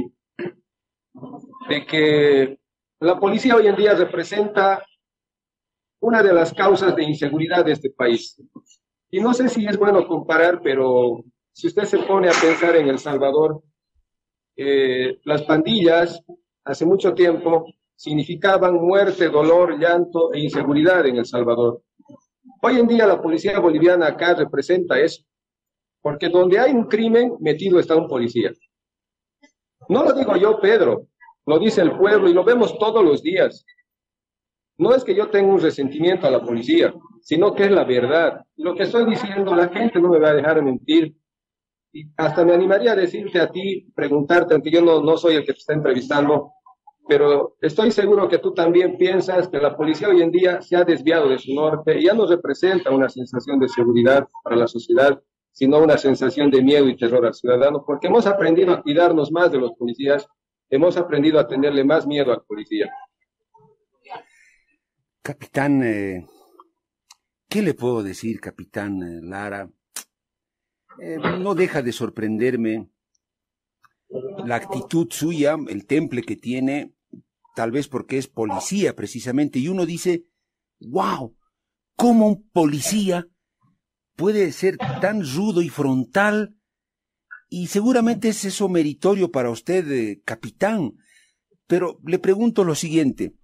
de 1.69 1.87
que 1.87 2.58
la 3.00 3.19
policía 3.19 3.56
hoy 3.56 3.66
en 3.66 3.76
día 3.76 3.94
representa 3.94 4.84
una 6.00 6.22
de 6.22 6.32
las 6.32 6.52
causas 6.52 6.94
de 6.94 7.05
inseguridad 7.05 7.64
de 7.64 7.72
este 7.72 7.90
país. 7.90 8.40
Y 9.11 9.20
no 9.20 9.32
sé 9.32 9.49
si 9.49 9.66
es 9.66 9.78
bueno 9.78 10.06
comparar, 10.06 10.61
pero 10.62 11.25
si 11.52 11.69
usted 11.69 11.84
se 11.84 11.99
pone 11.99 12.28
a 12.28 12.32
pensar 12.32 12.76
en 12.76 12.88
El 12.88 12.99
Salvador, 12.99 13.62
eh, 14.56 15.19
las 15.25 15.43
pandillas 15.43 16.20
hace 16.64 16.84
mucho 16.84 17.14
tiempo 17.14 17.64
significaban 17.96 18.75
muerte, 18.75 19.28
dolor, 19.28 19.78
llanto 19.78 20.32
e 20.32 20.40
inseguridad 20.40 21.06
en 21.06 21.17
El 21.17 21.26
Salvador. 21.26 21.82
Hoy 22.60 22.78
en 22.78 22.87
día 22.87 23.06
la 23.06 23.20
policía 23.20 23.58
boliviana 23.60 24.08
acá 24.08 24.34
representa 24.34 24.99
eso, 24.99 25.22
porque 26.00 26.28
donde 26.28 26.58
hay 26.58 26.72
un 26.72 26.84
crimen 26.84 27.34
metido 27.40 27.78
está 27.78 27.96
un 27.96 28.08
policía. 28.08 28.52
No 29.88 30.04
lo 30.04 30.12
digo 30.12 30.36
yo, 30.36 30.60
Pedro, 30.60 31.08
lo 31.46 31.58
dice 31.58 31.82
el 31.82 31.96
pueblo 31.96 32.28
y 32.28 32.32
lo 32.32 32.44
vemos 32.44 32.78
todos 32.78 33.04
los 33.04 33.22
días. 33.22 33.64
No 34.76 34.94
es 34.94 35.04
que 35.04 35.14
yo 35.14 35.31
tenga 35.31 35.52
un 35.52 35.60
resentimiento 35.60 36.26
a 36.26 36.31
la 36.31 36.42
policía, 36.42 36.92
sino 37.22 37.54
que 37.54 37.64
es 37.64 37.70
la 37.70 37.84
verdad. 37.84 38.44
Lo 38.56 38.75
que 38.75 38.84
estoy 38.84 39.08
diciendo, 39.08 39.54
la 39.54 39.69
gente 39.69 40.00
no 40.00 40.08
me 40.08 40.19
va 40.19 40.31
a 40.31 40.34
dejar 40.34 40.62
mentir. 40.62 41.14
Y 41.92 42.06
hasta 42.16 42.44
me 42.44 42.54
animaría 42.54 42.92
a 42.92 42.96
decirte 42.96 43.40
a 43.40 43.50
ti, 43.50 43.86
preguntarte, 43.94 44.55
aunque 44.55 44.70
yo 44.70 44.82
no, 44.82 45.00
no 45.00 45.17
soy 45.17 45.36
el 45.36 45.46
que 45.46 45.53
te 45.53 45.60
está 45.60 45.74
entrevistando, 45.74 46.50
pero 47.06 47.56
estoy 47.60 47.91
seguro 47.93 48.29
que 48.29 48.38
tú 48.38 48.53
también 48.53 48.96
piensas 48.96 49.48
que 49.48 49.58
la 49.58 49.76
policía 49.76 50.08
hoy 50.08 50.22
en 50.22 50.31
día 50.31 50.60
se 50.62 50.74
ha 50.74 50.84
desviado 50.84 51.29
de 51.29 51.38
su 51.38 51.55
norte 51.55 52.00
y 52.00 52.05
ya 52.05 52.14
no 52.14 52.26
representa 52.26 52.91
una 52.91 53.08
sensación 53.08 53.60
de 53.60 53.69
seguridad 53.69 54.26
para 54.43 54.56
la 54.56 54.67
sociedad, 54.67 55.22
sino 55.55 55.79
una 55.79 55.96
sensación 55.96 56.51
de 56.51 56.63
miedo 56.63 56.87
y 56.89 56.96
terror 56.99 57.25
al 57.25 57.32
ciudadano, 57.32 57.82
porque 57.87 58.08
hemos 58.08 58.27
aprendido 58.27 58.75
a 58.75 58.82
cuidarnos 58.82 59.32
más 59.32 59.51
de 59.51 59.58
los 59.58 59.73
policías 59.79 60.29
hemos 60.75 60.96
aprendido 60.96 61.39
a 61.39 61.46
tenerle 61.46 61.84
más 61.84 62.06
miedo 62.06 62.32
al 62.32 62.43
policía. 62.43 62.93
Capitán, 65.23 65.82
eh, 65.82 66.27
¿qué 67.49 67.63
le 67.63 67.75
puedo 67.75 68.03
decir, 68.03 68.41
capitán 68.41 69.03
eh, 69.03 69.20
Lara? 69.23 69.70
Eh, 71.01 71.17
no 71.19 71.55
deja 71.55 71.82
de 71.82 71.93
sorprenderme 71.93 72.89
la 74.44 74.56
actitud 74.56 75.08
suya, 75.11 75.56
el 75.69 75.87
temple 75.87 76.23
que 76.23 76.37
tiene, 76.37 76.94
tal 77.55 77.70
vez 77.70 77.89
porque 77.89 78.19
es 78.19 78.29
policía 78.29 78.94
precisamente, 78.94 79.58
y 79.58 79.69
uno 79.69 79.87
dice, 79.87 80.27
wow, 80.81 81.37
¿cómo 81.96 82.29
un 82.29 82.49
policía 82.51 83.27
puede 84.17 84.53
ser 84.53 84.77
tan 85.01 85.23
rudo 85.23 85.63
y 85.63 85.69
frontal 85.69 86.56
y 87.49 87.69
seguramente 87.69 88.29
es 88.29 88.44
eso 88.44 88.69
meritorio 88.69 89.31
para 89.31 89.51
usted, 89.51 89.91
eh, 89.93 90.21
capitán. 90.25 90.94
Pero 91.67 92.01
le 92.05 92.19
pregunto 92.19 92.65
lo 92.65 92.75
siguiente. 92.75 93.35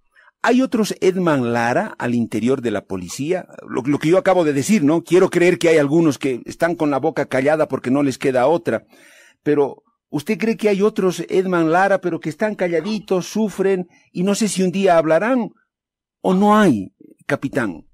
¿Hay 0.41 0.61
otros 0.61 0.95
Edman 1.01 1.53
Lara 1.53 1.95
al 1.97 2.15
interior 2.15 2.61
de 2.61 2.71
la 2.71 2.85
policía? 2.85 3.47
Lo, 3.67 3.83
que 3.83 4.09
yo 4.09 4.17
acabo 4.17 4.43
de 4.43 4.53
decir, 4.53 4.83
¿no? 4.83 5.03
Quiero 5.03 5.29
creer 5.29 5.59
que 5.59 5.69
hay 5.69 5.77
algunos 5.77 6.17
que 6.17 6.41
están 6.45 6.75
con 6.75 6.89
la 6.89 6.97
boca 6.97 7.27
callada 7.27 7.67
porque 7.67 7.91
no 7.91 8.01
les 8.01 8.17
queda 8.17 8.47
otra. 8.47 8.83
Pero, 9.43 9.83
¿usted 10.09 10.37
cree 10.37 10.57
que 10.57 10.69
hay 10.69 10.81
otros 10.81 11.23
Edman 11.29 11.71
Lara, 11.71 12.01
pero 12.01 12.19
que 12.19 12.29
están 12.29 12.55
calladitos, 12.55 13.27
sufren, 13.27 13.87
y 14.11 14.23
no 14.23 14.33
sé 14.33 14.47
si 14.47 14.63
un 14.63 14.71
día 14.71 14.97
hablarán? 14.97 15.51
¿O 16.21 16.33
no 16.33 16.57
hay, 16.57 16.91
capitán? 17.27 17.85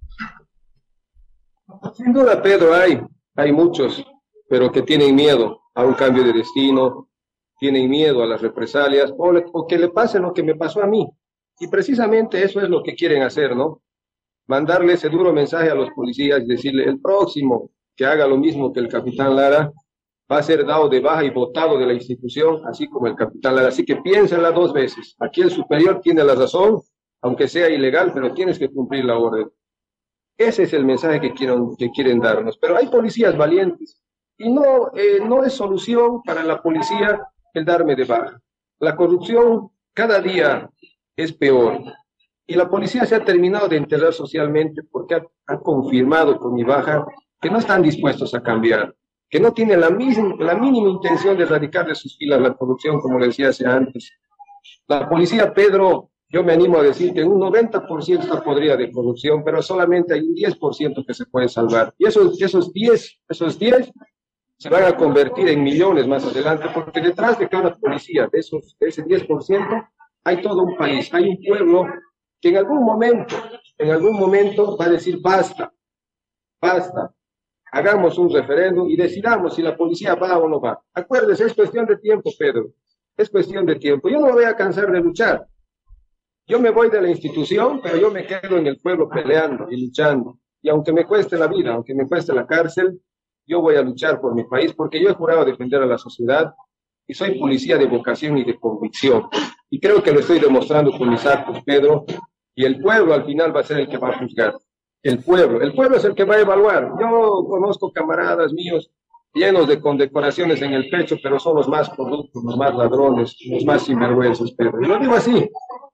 Sin 1.94 2.14
duda, 2.14 2.42
Pedro, 2.42 2.74
hay. 2.74 3.02
Hay 3.36 3.52
muchos, 3.52 4.04
pero 4.50 4.72
que 4.72 4.82
tienen 4.82 5.16
miedo 5.16 5.62
a 5.76 5.86
un 5.86 5.94
cambio 5.94 6.24
de 6.24 6.34
destino, 6.34 7.08
tienen 7.60 7.90
miedo 7.90 8.24
a 8.24 8.28
las 8.28 8.42
represalias 8.42 9.14
o, 9.18 9.68
que 9.68 9.78
le 9.78 9.90
pase 9.90 10.20
lo 10.20 10.34
que 10.34 10.44
me 10.44 10.56
pasó 10.56 10.82
a 10.82 10.88
mí. 10.88 11.08
Y 11.60 11.68
precisamente 11.68 12.44
eso 12.44 12.62
es 12.62 12.70
lo 12.70 12.82
que 12.84 12.96
quieren 12.96 13.24
hacer, 13.24 13.56
¿no? 13.56 13.82
Mandarle 14.48 14.94
ese 14.94 15.10
duro 15.10 15.34
mensaje 15.34 15.70
a 15.70 15.76
los 15.76 15.90
policías 15.92 16.42
y 16.42 16.48
decirle, 16.48 16.86
el 16.86 17.00
próximo 17.00 17.72
que 17.96 18.06
haga 18.06 18.28
lo 18.28 18.38
mismo 18.38 18.72
que 18.72 18.80
el 18.80 18.88
capitán 18.88 19.36
Lara, 19.36 19.72
va 20.32 20.38
a 20.38 20.44
ser 20.44 20.66
dado 20.66 20.90
de 20.90 21.00
baja 21.00 21.24
y 21.24 21.30
votado 21.30 21.78
de 21.78 21.86
la 21.86 21.94
institución, 21.94 22.62
así 22.68 22.88
como 22.88 23.08
el 23.08 23.16
capitán 23.16 23.56
Lara. 23.56 23.70
Así 23.70 23.84
que 23.86 23.98
piénsenla 23.98 24.52
dos 24.52 24.74
veces. 24.74 25.16
Aquí 25.20 25.42
el 25.42 25.52
superior 25.52 26.00
tiene 26.02 26.24
la 26.24 26.36
razón, 26.36 26.82
aunque 27.22 27.48
sea 27.48 27.70
ilegal, 27.70 28.12
pero 28.14 28.34
tienes 28.34 28.60
que 28.60 28.70
cumplir 28.70 29.06
la 29.06 29.18
orden. 29.18 29.50
Ese 30.38 30.64
es 30.64 30.74
el 30.74 30.86
mensaje 30.86 31.20
que 31.20 31.34
quieren, 31.34 31.76
que 31.78 31.90
quieren 31.90 32.20
darnos. 32.20 32.58
Pero 32.58 32.78
hay 32.78 32.88
policías 32.88 33.36
valientes 33.36 34.02
y 34.38 34.52
no, 34.52 34.92
eh, 34.94 35.20
no 35.26 35.44
es 35.44 35.54
solución 35.54 36.22
para 36.24 36.44
la 36.44 36.62
policía 36.62 37.20
el 37.54 37.66
darme 37.66 37.96
de 37.96 38.06
baja. 38.06 38.40
La 38.80 38.96
corrupción 38.96 39.72
cada 39.94 40.22
día 40.22 40.70
es 41.16 41.34
peor. 41.34 41.82
Y 42.46 42.54
la 42.54 42.70
policía 42.70 43.06
se 43.06 43.16
ha 43.16 43.26
terminado 43.26 43.68
de 43.68 43.78
enterrar 43.78 44.14
socialmente 44.14 44.84
porque 44.84 45.16
ha, 45.16 45.58
confirmado 45.60 46.38
con 46.38 46.54
mi 46.54 46.64
baja 46.64 47.06
que 47.42 47.50
no 47.50 47.58
están 47.58 47.82
dispuestos 47.82 48.34
a 48.36 48.44
cambiar, 48.44 48.96
que 49.30 49.40
no 49.40 49.52
tienen 49.52 49.82
la, 49.82 49.90
misma, 49.90 50.36
la 50.40 50.56
mínima 50.56 50.90
intención 50.90 51.36
de 51.36 51.44
erradicar 51.44 51.88
de 51.88 51.96
sus 51.96 52.16
filas 52.18 52.40
la 52.40 52.54
corrupción, 52.54 53.02
como 53.02 53.20
le 53.20 53.28
decía 53.28 53.50
hace 53.50 53.66
antes. 53.66 54.12
La 54.88 55.10
policía, 55.10 55.54
Pedro, 55.54 56.12
yo 56.30 56.44
me 56.44 56.54
animo 56.54 56.78
a 56.78 56.84
decir 56.84 57.14
que 57.14 57.24
un 57.24 57.40
90% 57.40 58.20
está 58.20 58.44
podrida 58.44 58.76
de 58.76 58.92
corrupción, 58.92 59.44
pero 59.44 59.62
solamente 59.62 60.14
hay 60.14 60.22
un 60.22 60.36
10% 60.36 61.06
que 61.06 61.14
se 61.14 61.26
puede 61.26 61.48
salvar. 61.48 61.94
Y 61.98 62.06
esos, 62.06 62.42
esos 62.42 62.74
10, 62.74 63.22
esos 63.30 63.58
10 63.58 63.92
se 64.58 64.70
van 64.70 64.84
a 64.84 64.98
convertir 64.98 65.48
en 65.48 65.64
millones 65.64 66.08
más 66.08 66.26
adelante, 66.26 66.66
porque 66.74 67.00
detrás 67.00 67.40
de 67.40 67.48
cada 67.48 67.76
policía, 67.76 68.28
de, 68.32 68.40
esos, 68.40 68.76
de 68.80 68.88
ese 68.88 69.06
10%, 69.06 69.90
hay 70.26 70.42
todo 70.42 70.64
un 70.64 70.76
país, 70.76 71.14
hay 71.14 71.30
un 71.30 71.38
pueblo 71.46 71.86
que 72.42 72.50
en 72.50 72.58
algún 72.58 72.84
momento, 72.84 73.36
en 73.78 73.92
algún 73.92 74.20
momento 74.20 74.76
va 74.76 74.86
a 74.86 74.90
decir 74.90 75.20
basta, 75.22 75.72
basta, 76.60 77.14
hagamos 77.72 78.18
un 78.18 78.34
referéndum 78.34 78.90
y 78.90 78.98
decidamos 78.98 79.56
si 79.56 79.62
la 79.62 79.78
policía 79.78 80.16
va 80.16 80.38
o 80.38 80.50
no 80.50 80.60
va. 80.60 80.82
Acuérdese, 80.94 81.46
es 81.46 81.54
cuestión 81.54 81.86
de 81.86 81.98
tiempo, 81.98 82.32
Pedro, 82.38 82.74
es 83.16 83.30
cuestión 83.30 83.66
de 83.66 83.76
tiempo. 83.76 84.10
Yo 84.10 84.20
no 84.20 84.28
me 84.28 84.34
voy 84.34 84.46
a 84.46 84.56
cansar 84.56 84.92
de 84.92 85.00
luchar. 85.00 85.48
Yo 86.48 86.62
me 86.62 86.70
voy 86.70 86.90
de 86.90 87.02
la 87.02 87.10
institución, 87.10 87.82
pero 87.84 87.98
yo 87.98 88.10
me 88.10 88.26
quedo 88.26 88.58
en 88.58 88.68
el 88.68 88.78
pueblo 88.78 89.10
peleando 89.10 89.68
y 89.70 89.86
luchando. 89.86 90.40
Y 90.62 90.70
aunque 90.70 90.94
me 90.94 91.06
cueste 91.06 91.38
la 91.38 91.48
vida, 91.48 91.74
aunque 91.74 91.94
me 91.94 92.08
cueste 92.08 92.34
la 92.34 92.48
cárcel, 92.48 93.02
yo 93.46 93.60
voy 93.60 93.76
a 93.76 93.82
luchar 93.82 94.22
por 94.22 94.34
mi 94.34 94.46
país 94.46 94.74
porque 94.74 95.02
yo 95.02 95.10
he 95.10 95.14
jurado 95.14 95.44
defender 95.44 95.82
a 95.82 95.86
la 95.86 95.98
sociedad 95.98 96.54
y 97.06 97.14
soy 97.14 97.38
policía 97.38 97.78
de 97.78 97.86
vocación 97.86 98.38
y 98.38 98.46
de 98.46 98.58
convicción. 98.58 99.28
Y 99.70 99.80
creo 99.82 100.02
que 100.02 100.14
lo 100.14 100.22
estoy 100.22 100.40
demostrando 100.40 100.98
con 100.98 101.10
mis 101.10 101.26
actos, 101.26 101.62
Pedro, 101.66 102.06
y 102.56 102.64
el 102.64 102.80
pueblo 102.80 103.14
al 103.14 103.26
final 103.26 103.54
va 103.54 103.60
a 103.60 103.64
ser 103.64 103.82
el 103.82 103.90
que 103.90 103.98
va 103.98 104.10
a 104.10 104.20
juzgar. 104.20 104.56
El 105.04 105.20
pueblo, 105.24 105.62
el 105.62 105.74
pueblo 105.74 105.98
es 105.98 106.06
el 106.06 106.16
que 106.16 106.24
va 106.24 106.36
a 106.36 106.42
evaluar. 106.42 106.94
Yo 107.00 107.46
conozco 107.50 107.92
camaradas 107.92 108.54
míos 108.54 108.90
llenos 109.34 109.68
de 109.68 109.80
condecoraciones 109.80 110.62
en 110.62 110.74
el 110.74 110.90
pecho, 110.90 111.18
pero 111.22 111.40
son 111.40 111.58
los 111.58 111.68
más 111.68 111.90
corruptos, 111.90 112.44
los 112.44 112.58
más 112.58 112.74
ladrones, 112.76 113.38
los 113.50 113.64
más 113.66 113.84
sinvergüenzas, 113.84 114.52
Pedro. 114.52 114.82
Y 114.82 114.88
lo 114.88 114.98
digo 114.98 115.14
así, 115.14 115.50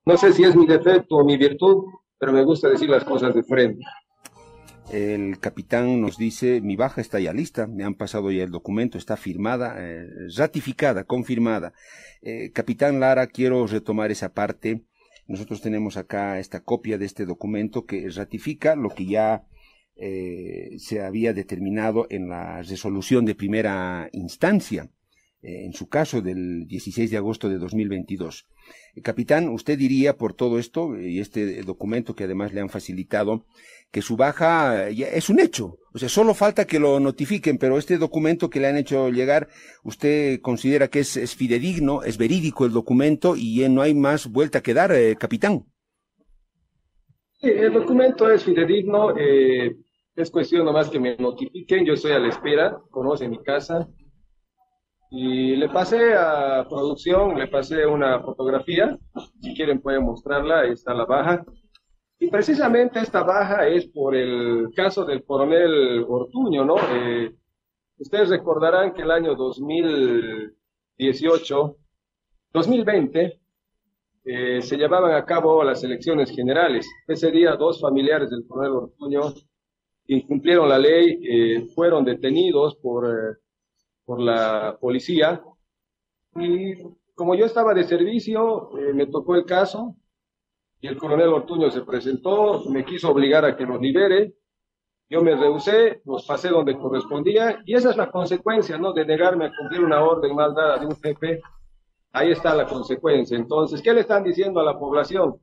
no 0.06 0.18
sé 0.18 0.34
si 0.34 0.44
es 0.44 0.56
mi 0.56 0.66
defecto 0.66 1.16
o 1.16 1.26
mi 1.26 1.38
virtud, 1.38 1.86
pero 2.18 2.34
me 2.34 2.44
gusta 2.44 2.70
decir 2.70 2.90
las 2.90 3.04
cosas 3.04 3.34
de 3.34 3.44
frente. 3.44 3.84
El 4.92 5.40
capitán 5.40 6.02
nos 6.02 6.18
dice, 6.18 6.60
mi 6.62 6.76
baja 6.76 7.02
está 7.02 7.20
ya 7.20 7.34
lista, 7.34 7.68
me 7.68 7.84
han 7.84 7.96
pasado 7.96 8.32
ya 8.32 8.44
el 8.44 8.52
documento, 8.52 8.98
está 8.98 9.16
firmada, 9.16 9.76
eh, 9.80 10.08
ratificada, 10.36 11.06
confirmada. 11.06 11.74
Eh, 12.22 12.52
capitán 12.52 13.00
Lara, 13.00 13.28
quiero 13.28 13.66
retomar 13.66 14.12
esa 14.12 14.34
parte. 14.34 14.84
Nosotros 15.26 15.62
tenemos 15.62 15.96
acá 15.96 16.38
esta 16.40 16.64
copia 16.64 16.98
de 16.98 17.06
este 17.06 17.26
documento 17.26 17.86
que 17.86 18.10
ratifica 18.10 18.76
lo 18.76 18.90
que 18.90 19.06
ya 19.06 19.46
eh, 19.96 20.72
se 20.78 21.02
había 21.02 21.34
determinado 21.34 22.06
en 22.10 22.28
la 22.28 22.62
resolución 22.62 23.26
de 23.26 23.36
primera 23.36 24.10
instancia, 24.12 24.90
en 25.42 25.74
su 25.74 25.90
caso 25.90 26.22
del 26.22 26.68
16 26.68 27.12
de 27.12 27.18
agosto 27.18 27.50
de 27.50 27.58
2022. 27.58 28.48
Capitán, 29.02 29.50
usted 29.50 29.78
diría 29.78 30.18
por 30.18 30.34
todo 30.34 30.60
esto 30.60 31.00
y 31.00 31.20
este 31.20 31.64
documento 31.64 32.16
que 32.16 32.26
además 32.26 32.54
le 32.54 32.62
han 32.62 32.70
facilitado, 32.70 33.46
que 33.92 34.02
su 34.02 34.18
baja 34.18 34.90
ya 34.92 35.08
es 35.08 35.30
un 35.30 35.40
hecho. 35.40 35.78
O 35.94 36.00
sea, 36.00 36.10
solo 36.10 36.34
falta 36.34 36.66
que 36.66 36.80
lo 36.80 37.00
notifiquen, 37.00 37.58
pero 37.58 37.78
este 37.78 37.98
documento 37.98 38.50
que 38.50 38.60
le 38.60 38.68
han 38.68 38.78
hecho 38.78 39.10
llegar, 39.10 39.48
usted 39.84 40.42
considera 40.42 40.88
que 40.88 41.00
es, 41.00 41.36
fidedigno, 41.36 42.04
es 42.04 42.18
verídico 42.18 42.66
el 42.66 42.72
documento 42.72 43.36
y 43.36 43.68
no 43.70 43.82
hay 43.82 43.94
más 43.94 44.28
vuelta 44.28 44.62
que 44.62 44.74
dar, 44.74 44.92
eh, 44.92 45.16
capitán. 45.16 45.66
Sí, 47.40 47.50
el 47.50 47.74
documento 47.74 48.30
es 48.30 48.44
fidedigno, 48.44 49.18
eh, 49.18 49.76
es 50.16 50.32
cuestión 50.32 50.66
nomás 50.66 50.90
que 50.90 51.00
me 51.00 51.16
notifiquen, 51.18 51.86
yo 51.86 51.94
estoy 51.94 52.12
a 52.12 52.20
la 52.20 52.30
espera, 52.30 52.78
conoce 52.90 53.28
mi 53.28 53.42
casa. 53.44 53.88
Y 55.16 55.56
le 55.56 55.70
pasé 55.70 56.16
a 56.16 56.66
producción, 56.68 57.38
le 57.38 57.48
pasé 57.48 57.86
una 57.86 58.20
fotografía, 58.20 58.98
si 59.42 59.54
quieren 59.54 59.80
pueden 59.80 60.04
mostrarla, 60.04 60.62
ahí 60.62 60.72
está 60.72 60.94
la 60.94 61.06
baja 61.06 61.46
y 62.24 62.30
precisamente 62.30 63.02
esta 63.02 63.22
baja 63.22 63.68
es 63.68 63.86
por 63.88 64.16
el 64.16 64.70
caso 64.74 65.04
del 65.04 65.26
coronel 65.26 66.06
Ortuño, 66.08 66.64
¿no? 66.64 66.78
Eh, 66.78 67.36
ustedes 67.98 68.30
recordarán 68.30 68.94
que 68.94 69.02
el 69.02 69.12
año 69.12 69.36
2018, 69.36 71.78
2020, 72.54 73.42
eh, 74.24 74.62
se 74.62 74.78
llevaban 74.78 75.16
a 75.16 75.26
cabo 75.26 75.66
las 75.66 75.84
elecciones 75.84 76.32
generales. 76.32 76.90
Ese 77.10 77.30
día 77.30 77.58
dos 77.58 77.82
familiares 77.82 78.30
del 78.30 78.48
coronel 78.48 78.72
Ortuño 78.72 79.34
incumplieron 80.08 80.70
la 80.70 80.80
ley, 80.80 81.20
eh, 81.30 81.68
fueron 81.76 82.06
detenidos 82.06 82.78
por, 82.78 83.42
por 84.06 84.20
la 84.20 84.78
policía 84.80 85.42
y 86.36 86.76
como 87.16 87.36
yo 87.36 87.46
estaba 87.46 87.74
de 87.74 87.84
servicio, 87.84 88.72
me 88.94 89.08
tocó 89.08 89.36
el 89.36 89.46
caso, 89.46 89.96
y 90.82 90.88
el 90.88 90.98
coronel 90.98 91.30
Ortuño 91.30 91.70
se 91.70 91.82
presentó, 91.82 92.64
me 92.70 92.84
quiso 92.84 93.12
obligar 93.12 93.46
a 93.46 93.56
que 93.56 93.66
los 93.66 93.80
libere, 93.80 94.34
yo 95.10 95.22
me 95.22 95.36
rehusé, 95.36 96.02
los 96.06 96.26
pasé 96.26 96.50
donde 96.50 96.78
correspondía, 96.78 97.62
y 97.66 97.76
esa 97.76 97.92
es 97.92 97.98
la 97.98 98.10
consecuencia, 98.10 98.78
¿no? 98.78 98.94
De 98.94 99.06
negarme 99.06 99.46
a 99.46 99.52
cumplir 99.56 99.84
una 99.84 100.04
orden 100.04 100.36
mal 100.36 100.56
dada 100.56 100.80
de 100.80 100.88
un 100.88 100.96
jefe, 101.00 101.40
ahí 102.12 102.32
está 102.32 102.56
la 102.56 102.66
consecuencia. 102.66 103.38
Entonces, 103.38 103.82
¿qué 103.82 103.94
le 103.94 104.02
están 104.02 104.24
diciendo 104.24 104.60
a 104.60 104.64
la 104.64 104.78
población? 104.78 105.36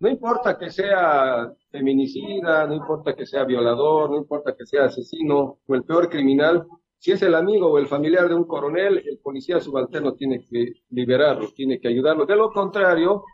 No 0.00 0.08
importa 0.08 0.58
que 0.58 0.70
sea 0.70 1.52
feminicida, 1.70 2.66
no 2.66 2.74
importa 2.74 3.14
que 3.14 3.24
sea 3.24 3.44
violador, 3.44 4.10
no 4.10 4.16
importa 4.16 4.54
que 4.56 4.66
sea 4.66 4.86
asesino 4.86 5.58
o 5.66 5.74
el 5.74 5.84
peor 5.84 6.10
criminal, 6.10 6.66
si 7.04 7.12
es 7.12 7.20
el 7.20 7.34
amigo 7.34 7.66
o 7.70 7.76
el 7.76 7.86
familiar 7.86 8.26
de 8.30 8.34
un 8.34 8.44
coronel, 8.44 8.96
el 9.06 9.18
policía 9.18 9.60
subalterno 9.60 10.14
tiene 10.14 10.46
que 10.48 10.72
liberarlo, 10.88 11.50
tiene 11.54 11.78
que 11.78 11.88
ayudarlo. 11.88 12.24
De 12.24 12.34
lo 12.34 12.50
contrario, 12.50 13.24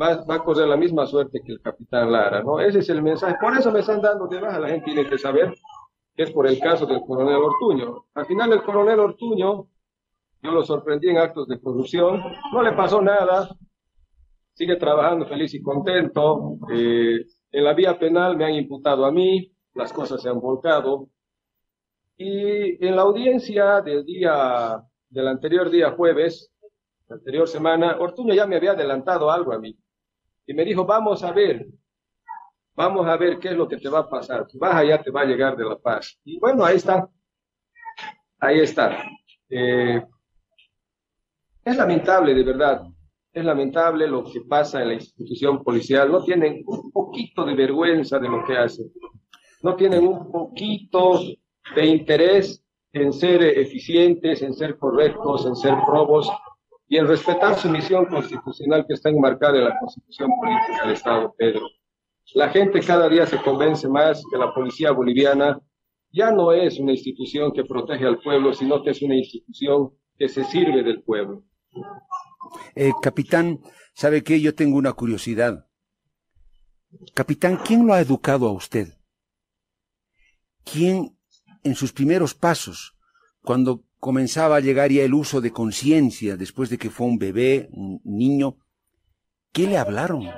va, 0.00 0.24
a 0.26 0.38
correr 0.40 0.66
la 0.66 0.76
misma 0.76 1.06
suerte 1.06 1.40
que 1.40 1.52
el 1.52 1.60
capitán 1.60 2.10
Lara, 2.10 2.42
¿no? 2.42 2.58
Ese 2.58 2.80
es 2.80 2.88
el 2.88 3.00
mensaje. 3.00 3.36
Por 3.40 3.56
eso 3.56 3.70
me 3.70 3.78
están 3.78 4.02
dando 4.02 4.26
de 4.26 4.40
baja, 4.40 4.58
la 4.58 4.70
gente 4.70 4.86
tiene 4.86 5.08
que 5.08 5.18
saber 5.18 5.54
que 6.16 6.24
es 6.24 6.32
por 6.32 6.48
el 6.48 6.58
caso 6.58 6.84
del 6.84 7.00
coronel 7.06 7.36
Ortuño. 7.36 8.06
Al 8.12 8.26
final 8.26 8.54
el 8.54 8.64
coronel 8.64 8.98
Ortuño, 8.98 9.68
yo 10.42 10.50
lo 10.50 10.64
sorprendí 10.64 11.10
en 11.10 11.18
actos 11.18 11.46
de 11.46 11.60
corrupción, 11.60 12.20
no 12.52 12.60
le 12.60 12.72
pasó 12.72 13.00
nada, 13.00 13.48
sigue 14.52 14.74
trabajando 14.74 15.26
feliz 15.26 15.54
y 15.54 15.62
contento. 15.62 16.56
Eh, 16.72 17.24
en 17.52 17.64
la 17.64 17.72
vía 17.72 17.96
penal 18.00 18.36
me 18.36 18.46
han 18.46 18.54
imputado 18.54 19.06
a 19.06 19.12
mí, 19.12 19.54
las 19.74 19.92
cosas 19.92 20.20
se 20.20 20.28
han 20.28 20.40
volcado. 20.40 21.06
Y 22.24 22.86
en 22.86 22.94
la 22.94 23.02
audiencia 23.02 23.80
del 23.80 24.04
día, 24.04 24.80
del 25.08 25.26
anterior 25.26 25.68
día 25.68 25.90
jueves, 25.90 26.52
la 27.08 27.16
anterior 27.16 27.48
semana, 27.48 27.96
Ortuño 27.98 28.32
ya 28.32 28.46
me 28.46 28.54
había 28.54 28.72
adelantado 28.72 29.28
algo 29.28 29.52
a 29.52 29.58
mí 29.58 29.76
y 30.46 30.54
me 30.54 30.64
dijo, 30.64 30.86
vamos 30.86 31.24
a 31.24 31.32
ver, 31.32 31.66
vamos 32.76 33.08
a 33.08 33.16
ver 33.16 33.40
qué 33.40 33.48
es 33.48 33.56
lo 33.56 33.66
que 33.66 33.76
te 33.76 33.88
va 33.88 34.00
a 34.00 34.08
pasar. 34.08 34.46
Baja 34.54 34.84
ya 34.84 35.02
te 35.02 35.10
va 35.10 35.22
a 35.22 35.24
llegar 35.24 35.56
de 35.56 35.64
la 35.64 35.76
paz. 35.76 36.16
Y 36.24 36.38
bueno, 36.38 36.64
ahí 36.64 36.76
está. 36.76 37.08
Ahí 38.38 38.60
está. 38.60 39.02
Eh, 39.50 40.00
es 41.64 41.76
lamentable, 41.76 42.34
de 42.34 42.44
verdad. 42.44 42.82
Es 43.32 43.44
lamentable 43.44 44.06
lo 44.06 44.22
que 44.22 44.42
pasa 44.42 44.80
en 44.80 44.88
la 44.88 44.94
institución 44.94 45.64
policial. 45.64 46.12
No 46.12 46.22
tienen 46.22 46.62
un 46.66 46.92
poquito 46.92 47.44
de 47.44 47.56
vergüenza 47.56 48.20
de 48.20 48.28
lo 48.28 48.44
que 48.44 48.56
hacen. 48.56 48.92
No 49.62 49.74
tienen 49.74 50.06
un 50.06 50.30
poquito 50.30 51.20
de 51.74 51.86
interés 51.86 52.62
en 52.92 53.12
ser 53.12 53.42
eficientes, 53.42 54.42
en 54.42 54.54
ser 54.54 54.76
correctos, 54.78 55.46
en 55.46 55.56
ser 55.56 55.74
probos 55.86 56.30
y 56.88 56.98
en 56.98 57.06
respetar 57.06 57.58
su 57.58 57.68
misión 57.70 58.06
constitucional 58.06 58.84
que 58.86 58.94
está 58.94 59.08
enmarcada 59.08 59.58
en 59.58 59.64
la 59.64 59.78
Constitución 59.78 60.30
Política 60.40 60.82
del 60.82 60.92
Estado, 60.92 61.34
Pedro. 61.36 61.66
La 62.34 62.50
gente 62.50 62.80
cada 62.80 63.08
día 63.08 63.26
se 63.26 63.40
convence 63.42 63.88
más 63.88 64.22
que 64.30 64.38
la 64.38 64.52
policía 64.54 64.92
boliviana 64.92 65.60
ya 66.12 66.30
no 66.30 66.52
es 66.52 66.78
una 66.78 66.92
institución 66.92 67.52
que 67.52 67.64
protege 67.64 68.06
al 68.06 68.20
pueblo, 68.20 68.52
sino 68.52 68.82
que 68.82 68.90
es 68.90 69.00
una 69.00 69.16
institución 69.16 69.92
que 70.18 70.28
se 70.28 70.44
sirve 70.44 70.82
del 70.82 71.02
pueblo. 71.02 71.42
Eh, 72.74 72.92
capitán, 73.00 73.60
¿sabe 73.94 74.22
qué? 74.22 74.40
Yo 74.40 74.54
tengo 74.54 74.76
una 74.76 74.92
curiosidad. 74.92 75.66
Capitán, 77.14 77.58
¿quién 77.64 77.86
lo 77.86 77.94
ha 77.94 78.00
educado 78.00 78.46
a 78.46 78.52
usted? 78.52 78.88
¿Quién 80.64 81.16
en 81.62 81.74
sus 81.74 81.92
primeros 81.92 82.34
pasos, 82.34 82.96
cuando 83.42 83.84
comenzaba 83.98 84.56
a 84.56 84.60
llegar 84.60 84.90
ya 84.90 85.02
el 85.02 85.14
uso 85.14 85.40
de 85.40 85.52
conciencia, 85.52 86.36
después 86.36 86.70
de 86.70 86.78
que 86.78 86.90
fue 86.90 87.06
un 87.06 87.18
bebé, 87.18 87.68
un 87.72 88.00
niño, 88.04 88.56
¿qué 89.52 89.66
le 89.66 89.78
hablaron? 89.78 90.28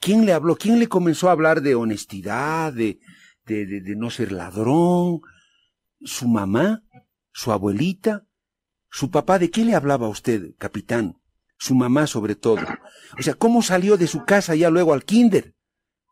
¿Quién 0.00 0.24
le 0.26 0.32
habló? 0.32 0.56
¿Quién 0.56 0.78
le 0.78 0.88
comenzó 0.88 1.28
a 1.28 1.32
hablar 1.32 1.60
de 1.62 1.74
honestidad, 1.74 2.72
de, 2.72 3.00
de, 3.46 3.66
de, 3.66 3.96
no 3.96 4.10
ser 4.10 4.32
ladrón? 4.32 5.20
¿Su 6.00 6.26
mamá? 6.26 6.82
¿Su 7.32 7.52
abuelita? 7.52 8.26
¿Su 8.90 9.10
papá? 9.10 9.38
¿De 9.38 9.50
qué 9.50 9.64
le 9.64 9.74
hablaba 9.74 10.08
usted, 10.08 10.54
capitán? 10.58 11.20
Su 11.56 11.74
mamá 11.74 12.06
sobre 12.06 12.34
todo. 12.34 12.62
O 13.18 13.22
sea, 13.22 13.34
¿cómo 13.34 13.62
salió 13.62 13.96
de 13.96 14.08
su 14.08 14.24
casa 14.24 14.54
ya 14.54 14.70
luego 14.70 14.92
al 14.92 15.04
kinder? 15.04 15.54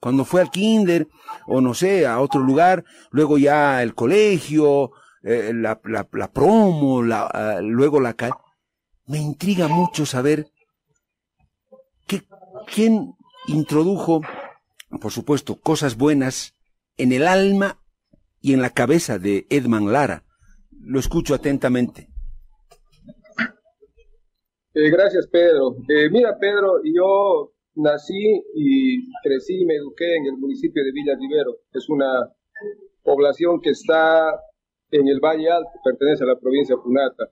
Cuando 0.01 0.25
fue 0.25 0.41
al 0.41 0.51
kinder, 0.51 1.09
o 1.47 1.61
no 1.61 1.75
sé, 1.75 2.07
a 2.07 2.21
otro 2.21 2.41
lugar, 2.41 2.85
luego 3.11 3.37
ya 3.37 3.83
el 3.83 3.95
colegio, 3.95 4.93
eh, 5.23 5.53
la, 5.55 5.79
promo, 6.33 7.03
la, 7.03 7.59
uh, 7.61 7.63
luego 7.63 8.01
la... 8.01 8.17
Me 9.07 9.19
intriga 9.19 9.69
mucho 9.69 10.07
saber 10.07 10.47
que, 12.07 12.23
quién 12.75 13.13
introdujo, 13.47 14.23
por 15.01 15.13
supuesto, 15.13 15.61
cosas 15.61 15.97
buenas 15.97 16.55
en 16.97 17.13
el 17.13 17.27
alma 17.27 17.79
y 18.41 18.55
en 18.55 18.63
la 18.63 18.71
cabeza 18.71 19.19
de 19.19 19.47
Edman 19.51 19.93
Lara. 19.93 20.25
Lo 20.83 20.99
escucho 20.99 21.35
atentamente. 21.35 22.09
Eh, 24.73 24.89
gracias, 24.91 25.27
Pedro. 25.27 25.77
Eh, 25.89 26.09
mira, 26.11 26.39
Pedro, 26.39 26.81
yo 26.85 27.53
nací 27.75 28.43
y 28.55 29.13
crecí 29.23 29.63
y 29.63 29.67
me 29.67 29.77
eduqué 29.77 30.17
en 30.17 30.27
el 30.27 30.37
municipio 30.39 30.83
de 30.85 30.93
Villa 30.93 31.15
Rivero. 31.19 31.57
Es 31.73 31.89
una 31.89 32.33
población 33.03 33.61
que 33.61 33.71
está 33.71 34.33
en 34.91 35.09
el 35.09 35.21
Valle 35.21 35.51
Alto, 35.51 35.71
pertenece 35.85 36.25
a 36.25 36.29
la 36.29 36.39
provincia 36.39 36.77
de 36.77 36.83
Punata. 36.83 37.31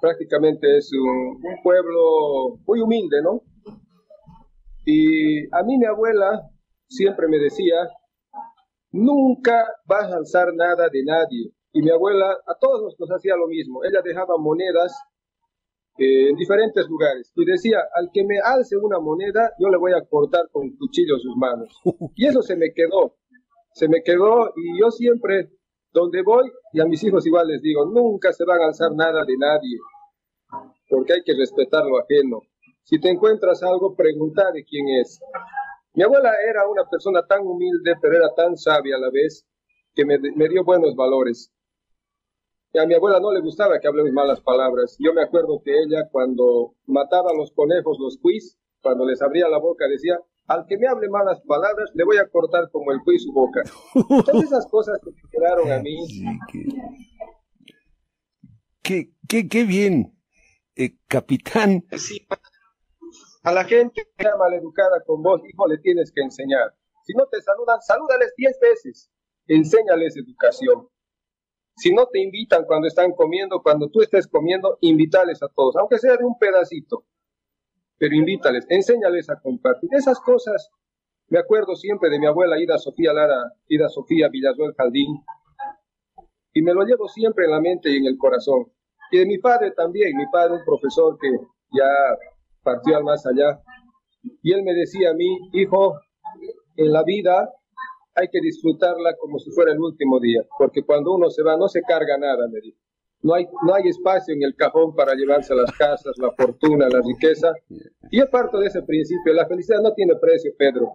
Prácticamente 0.00 0.76
es 0.76 0.90
un, 0.92 1.40
un 1.42 1.62
pueblo 1.62 2.58
muy 2.66 2.80
humilde, 2.80 3.22
¿no? 3.22 3.42
Y 4.84 5.44
a 5.54 5.62
mí 5.62 5.78
mi 5.78 5.86
abuela 5.86 6.50
siempre 6.88 7.26
me 7.28 7.38
decía, 7.38 7.88
nunca 8.92 9.66
vas 9.86 10.12
a 10.12 10.16
alzar 10.16 10.54
nada 10.54 10.88
de 10.90 11.04
nadie. 11.04 11.52
Y 11.72 11.82
mi 11.82 11.90
abuela 11.90 12.30
a 12.46 12.54
todos 12.60 12.94
nos, 12.98 13.10
hacía 13.10 13.36
lo 13.36 13.48
mismo. 13.48 13.84
Ella 13.84 14.00
dejaba 14.02 14.36
monedas 14.38 14.96
eh, 15.96 16.30
en 16.30 16.36
diferentes 16.36 16.88
lugares 16.88 17.32
y 17.36 17.44
decía, 17.44 17.78
al 17.94 18.10
que 18.12 18.24
me 18.24 18.40
alce 18.40 18.76
una 18.76 18.98
moneda, 18.98 19.52
yo 19.60 19.68
le 19.68 19.76
voy 19.76 19.92
a 19.92 20.04
cortar 20.04 20.48
con 20.50 20.74
cuchillo 20.76 21.18
sus 21.18 21.36
manos. 21.36 21.80
Y 22.16 22.26
eso 22.26 22.42
se 22.42 22.56
me 22.56 22.72
quedó, 22.74 23.16
se 23.72 23.88
me 23.88 24.02
quedó 24.02 24.52
y 24.56 24.80
yo 24.80 24.90
siempre, 24.90 25.50
donde 25.92 26.22
voy, 26.22 26.50
y 26.72 26.80
a 26.80 26.84
mis 26.86 27.02
hijos 27.04 27.24
igual 27.26 27.46
les 27.46 27.62
digo, 27.62 27.86
nunca 27.86 28.32
se 28.32 28.44
van 28.44 28.60
a 28.62 28.66
alzar 28.66 28.90
nada 28.92 29.24
de 29.24 29.36
nadie, 29.36 29.78
porque 30.88 31.12
hay 31.12 31.22
que 31.22 31.34
respetar 31.34 31.84
lo 31.84 32.00
ajeno. 32.00 32.40
Si 32.82 33.00
te 33.00 33.08
encuentras 33.08 33.62
algo, 33.62 33.94
pregunta 33.94 34.50
de 34.52 34.64
quién 34.64 34.86
es. 35.00 35.20
Mi 35.94 36.02
abuela 36.02 36.32
era 36.50 36.66
una 36.68 36.90
persona 36.90 37.24
tan 37.24 37.46
humilde, 37.46 37.94
pero 38.02 38.16
era 38.16 38.34
tan 38.34 38.56
sabia 38.56 38.96
a 38.96 38.98
la 38.98 39.10
vez, 39.10 39.46
que 39.94 40.04
me, 40.04 40.18
me 40.18 40.48
dio 40.48 40.64
buenos 40.64 40.96
valores. 40.96 41.53
Y 42.74 42.78
a 42.80 42.86
mi 42.86 42.94
abuela 42.94 43.20
no 43.20 43.32
le 43.32 43.40
gustaba 43.40 43.78
que 43.78 43.86
hablemos 43.86 44.12
malas 44.12 44.40
palabras. 44.40 44.96
Yo 44.98 45.14
me 45.14 45.22
acuerdo 45.22 45.62
que 45.64 45.70
ella, 45.70 46.08
cuando 46.10 46.74
mataba 46.86 47.30
a 47.30 47.34
los 47.34 47.52
conejos, 47.52 47.98
los 48.00 48.18
quiz, 48.18 48.58
cuando 48.82 49.06
les 49.06 49.22
abría 49.22 49.48
la 49.48 49.58
boca, 49.58 49.86
decía, 49.86 50.18
al 50.48 50.66
que 50.66 50.76
me 50.76 50.88
hable 50.88 51.08
malas 51.08 51.40
palabras, 51.46 51.90
le 51.94 52.04
voy 52.04 52.16
a 52.16 52.28
cortar 52.28 52.68
como 52.72 52.90
el 52.90 52.98
quiz 53.04 53.22
su 53.22 53.32
boca. 53.32 53.62
Todas 54.26 54.42
esas 54.42 54.66
cosas 54.66 54.98
que 55.04 55.10
me 55.12 55.30
quedaron 55.30 55.70
a 55.70 55.78
mí. 55.78 55.96
qué, 58.82 59.12
qué, 59.28 59.48
qué 59.48 59.64
bien, 59.64 60.18
eh, 60.74 60.96
capitán. 61.06 61.84
Sí, 61.92 62.26
a 63.44 63.52
la 63.52 63.62
gente 63.64 64.02
que 64.16 64.24
sea 64.24 64.36
maleducada 64.36 65.00
con 65.06 65.22
vos, 65.22 65.40
hijo, 65.46 65.68
le 65.68 65.78
tienes 65.78 66.10
que 66.10 66.22
enseñar. 66.22 66.74
Si 67.04 67.12
no 67.12 67.26
te 67.26 67.40
saludan, 67.40 67.80
salúdales 67.82 68.32
diez 68.36 68.58
veces. 68.58 69.12
Enséñales 69.46 70.16
educación. 70.16 70.88
Si 71.76 71.92
no 71.92 72.06
te 72.06 72.20
invitan 72.20 72.64
cuando 72.66 72.86
están 72.86 73.12
comiendo, 73.12 73.62
cuando 73.62 73.88
tú 73.88 74.00
estés 74.00 74.28
comiendo, 74.28 74.78
invítales 74.80 75.42
a 75.42 75.48
todos, 75.48 75.76
aunque 75.76 75.98
sea 75.98 76.16
de 76.16 76.24
un 76.24 76.38
pedacito. 76.38 77.04
Pero 77.98 78.14
invítales, 78.14 78.66
enséñales 78.68 79.28
a 79.30 79.40
compartir. 79.40 79.90
Esas 79.92 80.20
cosas, 80.20 80.70
me 81.28 81.38
acuerdo 81.38 81.74
siempre 81.74 82.10
de 82.10 82.18
mi 82.18 82.26
abuela 82.26 82.60
Ida 82.60 82.78
Sofía 82.78 83.12
Lara, 83.12 83.52
Ida 83.68 83.88
Sofía 83.88 84.28
Villazuel 84.28 84.74
Jaldín, 84.74 85.24
y 86.52 86.62
me 86.62 86.72
lo 86.72 86.84
llevo 86.84 87.08
siempre 87.08 87.46
en 87.46 87.50
la 87.50 87.60
mente 87.60 87.90
y 87.90 87.96
en 87.96 88.06
el 88.06 88.16
corazón. 88.16 88.72
Y 89.10 89.18
de 89.18 89.26
mi 89.26 89.38
padre 89.38 89.72
también, 89.72 90.16
mi 90.16 90.26
padre, 90.30 90.54
un 90.54 90.64
profesor 90.64 91.18
que 91.20 91.28
ya 91.72 91.88
partió 92.62 92.96
al 92.96 93.04
más 93.04 93.26
allá. 93.26 93.60
Y 94.42 94.52
él 94.52 94.62
me 94.62 94.74
decía 94.74 95.10
a 95.10 95.14
mí, 95.14 95.38
hijo, 95.52 95.98
en 96.76 96.92
la 96.92 97.02
vida 97.02 97.52
hay 98.14 98.28
que 98.28 98.40
disfrutarla 98.40 99.16
como 99.16 99.38
si 99.38 99.50
fuera 99.50 99.72
el 99.72 99.80
último 99.80 100.20
día, 100.20 100.42
porque 100.58 100.82
cuando 100.82 101.14
uno 101.14 101.30
se 101.30 101.42
va 101.42 101.56
no 101.56 101.68
se 101.68 101.82
carga 101.82 102.16
nada, 102.18 102.48
me. 102.48 102.60
No 103.22 103.32
hay, 103.32 103.46
no 103.66 103.74
hay 103.74 103.88
espacio 103.88 104.34
en 104.34 104.42
el 104.42 104.54
cajón 104.54 104.94
para 104.94 105.14
llevarse 105.14 105.54
las 105.54 105.72
casas, 105.72 106.12
la 106.18 106.30
fortuna, 106.32 106.88
la 106.90 107.00
riqueza. 107.00 107.54
Y 108.10 108.18
yo 108.18 108.28
parto 108.28 108.58
de 108.58 108.66
ese 108.66 108.82
principio. 108.82 109.32
La 109.32 109.46
felicidad 109.46 109.80
no 109.80 109.94
tiene 109.94 110.14
precio, 110.16 110.52
Pedro. 110.58 110.92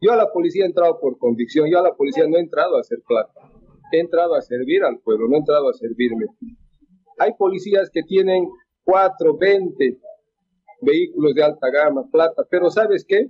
Yo 0.00 0.12
a 0.12 0.16
la 0.16 0.30
policía 0.30 0.62
he 0.62 0.66
entrado 0.68 1.00
por 1.00 1.18
convicción. 1.18 1.68
Yo 1.68 1.80
a 1.80 1.82
la 1.82 1.92
policía 1.92 2.28
no 2.28 2.36
he 2.36 2.40
entrado 2.40 2.76
a 2.76 2.80
hacer 2.80 2.98
plata. 3.04 3.40
He 3.90 3.98
entrado 3.98 4.36
a 4.36 4.42
servir 4.42 4.84
al 4.84 5.00
pueblo, 5.00 5.26
no 5.28 5.34
he 5.34 5.38
entrado 5.38 5.68
a 5.68 5.72
servirme. 5.72 6.26
Hay 7.18 7.32
policías 7.34 7.90
que 7.90 8.04
tienen 8.04 8.48
cuatro, 8.84 9.36
veinte, 9.36 9.98
vehículos 10.80 11.34
de 11.34 11.42
alta 11.42 11.70
gama, 11.70 12.08
plata, 12.10 12.44
pero 12.48 12.70
¿sabes 12.70 13.04
qué? 13.04 13.28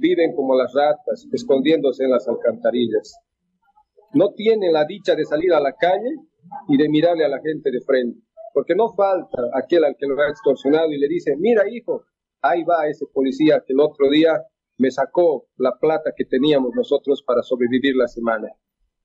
Viven 0.00 0.34
como 0.34 0.56
las 0.56 0.72
ratas, 0.74 1.26
escondiéndose 1.32 2.04
en 2.04 2.10
las 2.10 2.28
alcantarillas. 2.28 3.18
No 4.12 4.32
tienen 4.34 4.72
la 4.72 4.84
dicha 4.84 5.14
de 5.14 5.24
salir 5.24 5.52
a 5.52 5.60
la 5.60 5.72
calle 5.72 6.10
y 6.68 6.76
de 6.76 6.88
mirarle 6.88 7.24
a 7.24 7.28
la 7.28 7.40
gente 7.40 7.70
de 7.70 7.80
frente, 7.80 8.20
porque 8.52 8.74
no 8.74 8.92
falta 8.94 9.50
aquel 9.54 9.84
al 9.84 9.96
que 9.96 10.06
lo 10.06 10.20
ha 10.20 10.28
extorsionado 10.28 10.90
y 10.90 10.98
le 10.98 11.08
dice, 11.08 11.36
mira 11.38 11.62
hijo, 11.70 12.04
ahí 12.42 12.64
va 12.64 12.88
ese 12.88 13.06
policía 13.12 13.62
que 13.66 13.72
el 13.72 13.80
otro 13.80 14.10
día 14.10 14.42
me 14.78 14.90
sacó 14.90 15.46
la 15.56 15.78
plata 15.78 16.12
que 16.16 16.24
teníamos 16.24 16.72
nosotros 16.74 17.22
para 17.26 17.42
sobrevivir 17.42 17.94
la 17.96 18.08
semana. 18.08 18.48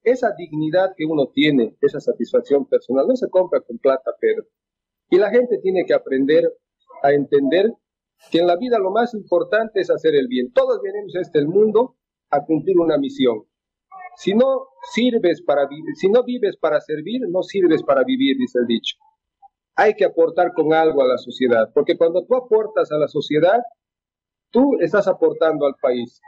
Esa 0.04 0.34
dignidad 0.38 0.94
que 0.96 1.06
uno 1.06 1.28
tiene, 1.34 1.76
esa 1.82 2.00
satisfacción 2.00 2.66
personal, 2.66 3.08
no 3.08 3.16
se 3.16 3.30
compra 3.30 3.60
con 3.62 3.78
plata, 3.78 4.12
pero. 4.20 4.44
Y 5.10 5.18
la 5.18 5.30
gente 5.30 5.58
tiene 5.60 5.84
que 5.86 5.94
aprender 5.94 6.50
a 7.04 7.12
entender 7.12 7.74
que 8.32 8.40
en 8.40 8.48
la 8.48 8.56
vida 8.58 8.80
lo 8.80 8.92
más 8.92 9.14
importante 9.14 9.82
es 9.82 9.90
hacer 9.90 10.16
el 10.16 10.28
bien. 10.28 10.52
Todos 10.54 10.80
venimos 10.82 11.16
a 11.16 11.22
este 11.22 11.46
mundo 11.46 11.96
a 12.30 12.44
cumplir 12.44 12.78
una 12.80 12.98
misión. 12.98 13.44
Si 14.18 14.34
no 14.34 14.68
sirves 14.94 15.42
para 15.44 15.68
vivir, 15.68 15.96
si 15.96 16.10
no 16.10 16.24
vives 16.24 16.56
para 16.58 16.80
servir, 16.80 17.22
no 17.30 17.44
sirves 17.44 17.84
para 17.84 18.04
vivir, 18.04 18.38
dice 18.38 18.60
el 18.60 18.68
dicho. 18.68 18.96
Hay 19.76 19.94
que 19.94 20.06
aportar 20.06 20.54
con 20.54 20.74
algo 20.74 21.02
a 21.02 21.08
la 21.08 21.18
sociedad, 21.18 21.70
porque 21.74 21.98
cuando 21.98 22.26
tú 22.26 22.36
aportas 22.36 22.92
a 22.92 22.98
la 22.98 23.10
sociedad, 23.10 23.60
tú 24.52 24.78
estás 24.80 25.08
aportando 25.08 25.66
al 25.66 25.76
país. 25.82 26.22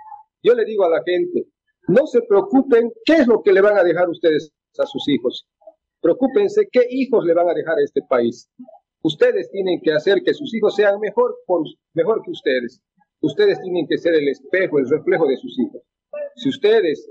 Yo 0.43 0.53
le 0.53 0.65
digo 0.65 0.83
a 0.83 0.89
la 0.89 1.01
gente, 1.03 1.47
no 1.87 2.05
se 2.07 2.21
preocupen 2.27 2.91
qué 3.05 3.13
es 3.13 3.27
lo 3.27 3.41
que 3.41 3.53
le 3.53 3.61
van 3.61 3.77
a 3.77 3.83
dejar 3.83 4.09
ustedes 4.09 4.51
a 4.77 4.85
sus 4.85 5.07
hijos. 5.07 5.47
Preocúpense 6.01 6.67
qué 6.71 6.85
hijos 6.89 7.25
le 7.25 7.33
van 7.33 7.49
a 7.49 7.53
dejar 7.53 7.77
a 7.77 7.83
este 7.83 8.01
país. 8.07 8.49
Ustedes 9.03 9.49
tienen 9.51 9.79
que 9.81 9.93
hacer 9.93 10.21
que 10.23 10.33
sus 10.33 10.53
hijos 10.55 10.75
sean 10.75 10.99
mejor, 10.99 11.35
mejor 11.93 12.21
que 12.23 12.31
ustedes. 12.31 12.81
Ustedes 13.21 13.61
tienen 13.61 13.87
que 13.87 13.97
ser 13.97 14.13
el 14.13 14.27
espejo, 14.27 14.79
el 14.79 14.89
reflejo 14.89 15.27
de 15.27 15.37
sus 15.37 15.57
hijos. 15.59 15.81
Si 16.35 16.49
ustedes 16.49 17.09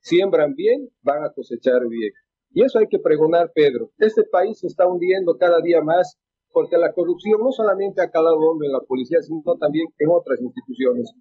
siembran 0.00 0.54
bien, 0.54 0.88
van 1.02 1.24
a 1.24 1.32
cosechar 1.32 1.86
bien. 1.88 2.12
Y 2.50 2.64
eso 2.64 2.78
hay 2.78 2.86
que 2.88 2.98
pregonar, 2.98 3.52
Pedro. 3.54 3.90
Este 3.98 4.24
país 4.24 4.58
se 4.58 4.66
está 4.66 4.86
hundiendo 4.86 5.36
cada 5.36 5.60
día 5.60 5.82
más 5.82 6.18
porque 6.50 6.78
la 6.78 6.92
corrupción 6.92 7.40
no 7.40 7.52
solamente 7.52 8.02
ha 8.02 8.10
calado 8.10 8.38
hondo 8.38 8.64
en 8.64 8.72
la 8.72 8.80
policía, 8.80 9.20
sino 9.20 9.42
también 9.60 9.86
en 9.98 10.08
otras 10.10 10.40
instituciones. 10.40 11.12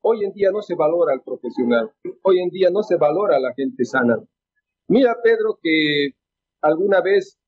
Hoy 0.00 0.24
en 0.24 0.32
día 0.32 0.50
no 0.50 0.60
se 0.62 0.74
valora 0.74 1.12
al 1.12 1.22
profesional, 1.22 1.90
hoy 2.22 2.40
en 2.40 2.50
día 2.50 2.70
no 2.70 2.82
se 2.82 2.96
valora 2.96 3.36
a 3.36 3.40
la 3.40 3.54
gente 3.54 3.84
sana. 3.84 4.18
Mira, 4.88 5.16
Pedro, 5.22 5.58
que 5.62 6.10
alguna 6.60 7.00
vez 7.00 7.38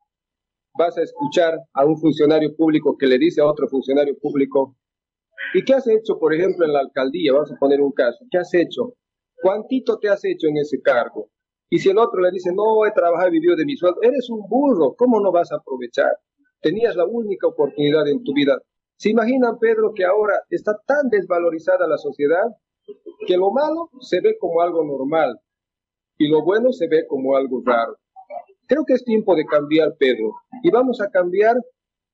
vas 0.77 0.99
a 0.99 1.03
escuchar 1.03 1.59
a 1.73 1.85
un 1.85 1.97
funcionario 1.99 2.55
público 2.57 2.97
que 2.99 3.07
le 3.07 3.19
dice 3.19 3.41
a 3.41 3.47
otro 3.47 3.69
funcionario 3.69 4.17
público, 4.19 4.77
¿y 5.55 5.65
qué 5.65 5.75
has 5.75 5.87
hecho, 5.87 6.19
por 6.19 6.35
ejemplo, 6.35 6.67
en 6.67 6.73
la 6.73 6.81
alcaldía? 6.81 7.33
Vamos 7.33 7.53
a 7.53 7.59
poner 7.59 7.81
un 7.81 7.93
caso, 7.93 8.25
¿qué 8.31 8.39
has 8.39 8.53
hecho? 8.55 8.95
¿Cuántito 9.41 9.99
te 9.99 10.09
has 10.09 10.25
hecho 10.25 10.49
en 10.49 10.59
ese 10.59 10.81
cargo? 10.81 11.31
Y 11.71 11.79
si 11.79 11.91
el 11.91 11.99
otro 11.99 12.21
le 12.21 12.31
dice, 12.31 12.51
no, 12.55 12.87
he 12.87 12.93
trabajado 12.93 13.29
y 13.29 13.33
vivido 13.33 13.57
de 13.57 13.65
mi 13.65 13.77
sueldo, 13.77 14.01
eres 14.03 14.29
un 14.31 14.47
burro, 14.49 14.95
¿cómo 14.97 15.21
no 15.21 15.33
vas 15.33 15.51
a 15.53 15.57
aprovechar? 15.57 16.19
Tenías 16.61 16.97
la 16.97 17.07
única 17.07 17.47
oportunidad 17.47 18.09
en 18.09 18.23
tu 18.23 18.33
vida. 18.33 18.59
¿Se 18.97 19.11
imaginan, 19.11 19.59
Pedro, 19.59 19.93
que 19.95 20.05
ahora 20.05 20.35
está 20.51 20.79
tan 20.87 21.09
desvalorizada 21.11 21.87
la 21.87 21.99
sociedad 21.99 22.45
que 23.27 23.37
lo 23.37 23.51
malo 23.51 23.91
se 24.01 24.21
ve 24.21 24.37
como 24.39 24.61
algo 24.61 24.85
normal 24.85 25.39
y 26.19 26.29
lo 26.29 26.45
bueno 26.45 26.73
se 26.73 26.87
ve 26.89 27.07
como 27.07 27.37
algo 27.37 27.63
raro? 27.65 27.97
Creo 28.67 28.85
que 28.85 28.95
es 28.95 29.05
tiempo 29.05 29.35
de 29.35 29.45
cambiar, 29.45 29.95
Pedro, 29.99 30.33
y 30.63 30.71
vamos 30.71 31.01
a 31.01 31.11
cambiar 31.11 31.57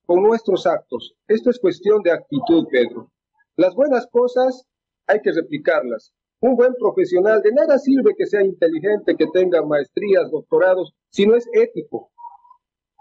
con 0.04 0.22
nuestros 0.22 0.66
actos. 0.66 1.14
Esto 1.28 1.50
es 1.50 1.60
cuestión 1.60 2.02
de 2.02 2.10
actitud, 2.10 2.66
Pedro. 2.70 3.10
Las 3.56 3.74
buenas 3.74 4.06
cosas 4.10 4.66
hay 5.06 5.20
que 5.20 5.32
replicarlas. 5.32 6.12
Un 6.40 6.56
buen 6.56 6.74
profesional 6.74 7.42
de 7.42 7.52
nada 7.52 7.78
sirve 7.78 8.14
que 8.16 8.26
sea 8.26 8.42
inteligente, 8.42 9.14
que 9.16 9.26
tenga 9.32 9.62
maestrías, 9.62 10.30
doctorados, 10.30 10.94
si 11.10 11.26
no 11.26 11.36
es 11.36 11.46
ético, 11.52 12.10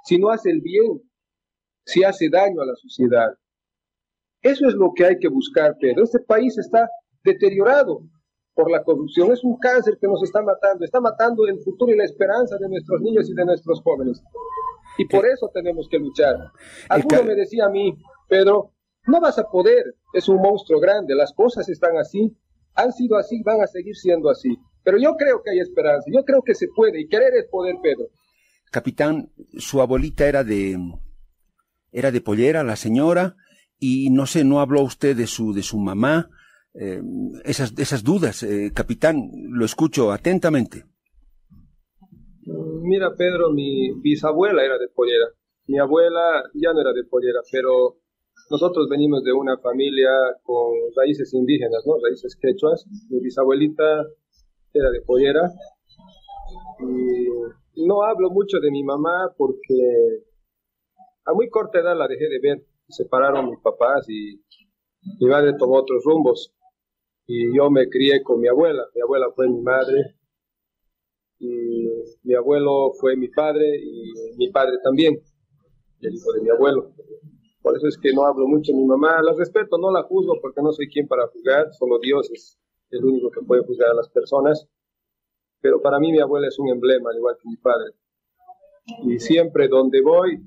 si 0.04 0.18
no 0.18 0.30
hace 0.30 0.52
el 0.52 0.62
bien, 0.62 1.02
si 1.86 2.04
hace 2.04 2.30
daño 2.30 2.62
a 2.62 2.66
la 2.66 2.76
sociedad. 2.76 3.30
Eso 4.42 4.68
es 4.68 4.74
lo 4.74 4.92
que 4.94 5.06
hay 5.06 5.18
que 5.18 5.30
buscar, 5.30 5.76
Pedro. 5.80 6.04
Este 6.04 6.20
país 6.20 6.58
está 6.58 6.90
deteriorado 7.24 8.02
por 8.54 8.72
la 8.72 8.84
corrupción. 8.84 9.32
Es 9.32 9.44
un 9.44 9.58
cáncer 9.58 9.98
que 10.00 10.08
nos 10.08 10.22
está 10.24 10.42
matando. 10.42 10.86
Está 10.86 11.00
matando 11.00 11.48
el 11.48 11.60
futuro 11.60 11.92
y 11.92 11.98
la 11.98 12.06
esperanza 12.06 12.58
de 12.60 12.70
nuestros 12.70 13.02
niños 13.02 13.30
y 13.30 13.34
de 13.34 13.46
nuestros 13.46 13.82
jóvenes. 13.82 14.22
Y 14.98 15.06
por 15.06 15.26
eso 15.26 15.50
tenemos 15.54 15.88
que 15.90 16.00
luchar. 16.00 16.36
Alguno 16.90 17.24
me 17.24 17.36
decía 17.36 17.66
a 17.66 17.70
mí, 17.70 17.98
Pedro, 18.28 18.74
no 19.08 19.22
vas 19.22 19.40
a 19.40 19.44
poder. 19.44 19.96
Es 20.14 20.28
un 20.28 20.42
monstruo 20.42 20.80
grande. 20.80 21.16
Las 21.16 21.34
cosas 21.34 21.70
están 21.70 21.98
así 21.98 22.36
han 22.80 22.92
sido 22.94 23.18
así, 23.18 23.42
van 23.44 23.62
a 23.62 23.68
seguir 23.68 23.96
siendo 23.96 24.30
así. 24.30 24.58
Pero 24.84 24.98
yo 24.98 25.16
creo 25.18 25.42
que 25.44 25.52
hay 25.52 25.60
esperanza, 25.60 26.06
yo 26.14 26.24
creo 26.24 26.42
que 26.42 26.56
se 26.56 26.68
puede, 26.76 27.02
y 27.02 27.08
querer 27.08 27.34
es 27.36 27.48
poder, 27.50 27.76
Pedro. 27.82 28.08
Capitán, 28.72 29.32
su 29.58 29.82
abuelita 29.82 30.28
era 30.28 30.44
de, 30.44 30.78
era 31.92 32.12
de 32.12 32.22
pollera, 32.22 32.64
la 32.64 32.76
señora, 32.76 33.36
y 33.78 34.10
no 34.10 34.26
sé, 34.26 34.44
no 34.44 34.60
habló 34.60 34.82
usted 34.82 35.16
de 35.16 35.28
su, 35.28 35.54
de 35.54 35.64
su 35.64 35.78
mamá, 35.78 36.30
eh, 36.74 37.02
esas, 37.46 37.78
esas 37.78 38.04
dudas, 38.04 38.44
eh, 38.44 38.72
capitán, 38.74 39.32
lo 39.50 39.66
escucho 39.66 40.12
atentamente. 40.12 40.86
Mira, 42.82 43.16
Pedro, 43.16 43.52
mi 43.52 43.92
bisabuela 44.02 44.64
era 44.64 44.78
de 44.78 44.88
pollera. 44.90 45.28
Mi 45.68 45.78
abuela 45.78 46.44
ya 46.54 46.74
no 46.74 46.82
era 46.82 46.94
de 46.94 47.04
pollera, 47.04 47.42
pero 47.52 47.98
nosotros 48.50 48.88
venimos 48.90 49.24
de 49.24 49.32
una 49.32 49.58
familia 49.58 50.10
con 50.42 50.74
raíces 50.96 51.34
indígenas, 51.34 51.84
¿no? 51.86 51.94
Raíces 52.04 52.36
quechuas. 52.42 52.86
Mi 53.10 53.20
bisabuelita 53.20 54.06
era 54.74 54.90
de 54.90 55.02
pollera. 55.02 55.52
Y 56.80 57.86
no 57.86 58.04
hablo 58.04 58.32
mucho 58.32 58.60
de 58.60 58.72
mi 58.72 58.84
mamá 58.84 59.34
porque 59.38 60.24
a 61.26 61.34
muy 61.34 61.50
corta 61.50 61.80
edad 61.80 61.96
la 61.96 62.08
dejé 62.08 62.28
de 62.28 62.40
ver. 62.42 62.66
Se 62.88 63.04
separaron 63.04 63.52
mis 63.52 63.60
papás 63.60 64.10
y 64.10 64.42
mi 65.20 65.28
madre 65.28 65.54
tomó 65.58 65.76
otros 65.76 66.04
rumbos. 66.04 66.56
Y 67.32 67.56
yo 67.56 67.70
me 67.70 67.88
crié 67.88 68.24
con 68.24 68.40
mi 68.40 68.48
abuela. 68.48 68.88
Mi 68.96 69.02
abuela 69.02 69.28
fue 69.36 69.48
mi 69.48 69.62
madre. 69.62 70.16
Y 71.38 71.88
mi 72.24 72.34
abuelo 72.34 72.92
fue 73.00 73.16
mi 73.16 73.28
padre 73.28 73.78
y 73.78 74.36
mi 74.36 74.50
padre 74.50 74.78
también, 74.84 75.22
el 76.02 76.16
hijo 76.16 76.34
de 76.34 76.42
mi 76.42 76.50
abuelo. 76.50 76.92
Por 77.62 77.78
eso 77.78 77.88
es 77.88 78.00
que 78.00 78.14
no 78.14 78.26
hablo 78.26 78.48
mucho 78.48 78.72
de 78.72 78.80
mi 78.80 78.86
mamá. 78.86 79.22
La 79.22 79.34
respeto, 79.34 79.78
no 79.78 79.92
la 79.92 80.02
juzgo 80.02 80.42
porque 80.42 80.64
no 80.64 80.72
soy 80.72 80.90
quien 80.90 81.08
para 81.08 81.28
juzgar. 81.28 81.72
Solo 81.74 82.00
Dios 82.00 82.32
es 82.34 82.58
el 82.90 83.06
único 83.06 83.30
que 83.30 83.46
puede 83.46 83.62
juzgar 83.62 83.92
a 83.92 83.94
las 83.94 84.10
personas. 84.10 84.68
Pero 85.62 85.84
para 85.84 86.00
mí 86.00 86.12
mi 86.12 86.20
abuela 86.20 86.48
es 86.48 86.58
un 86.58 86.70
emblema, 86.70 87.12
al 87.12 87.18
igual 87.18 87.38
que 87.40 87.48
mi 87.48 87.58
padre. 87.58 87.94
Y 89.06 89.20
siempre 89.20 89.68
donde 89.68 90.02
voy, 90.02 90.40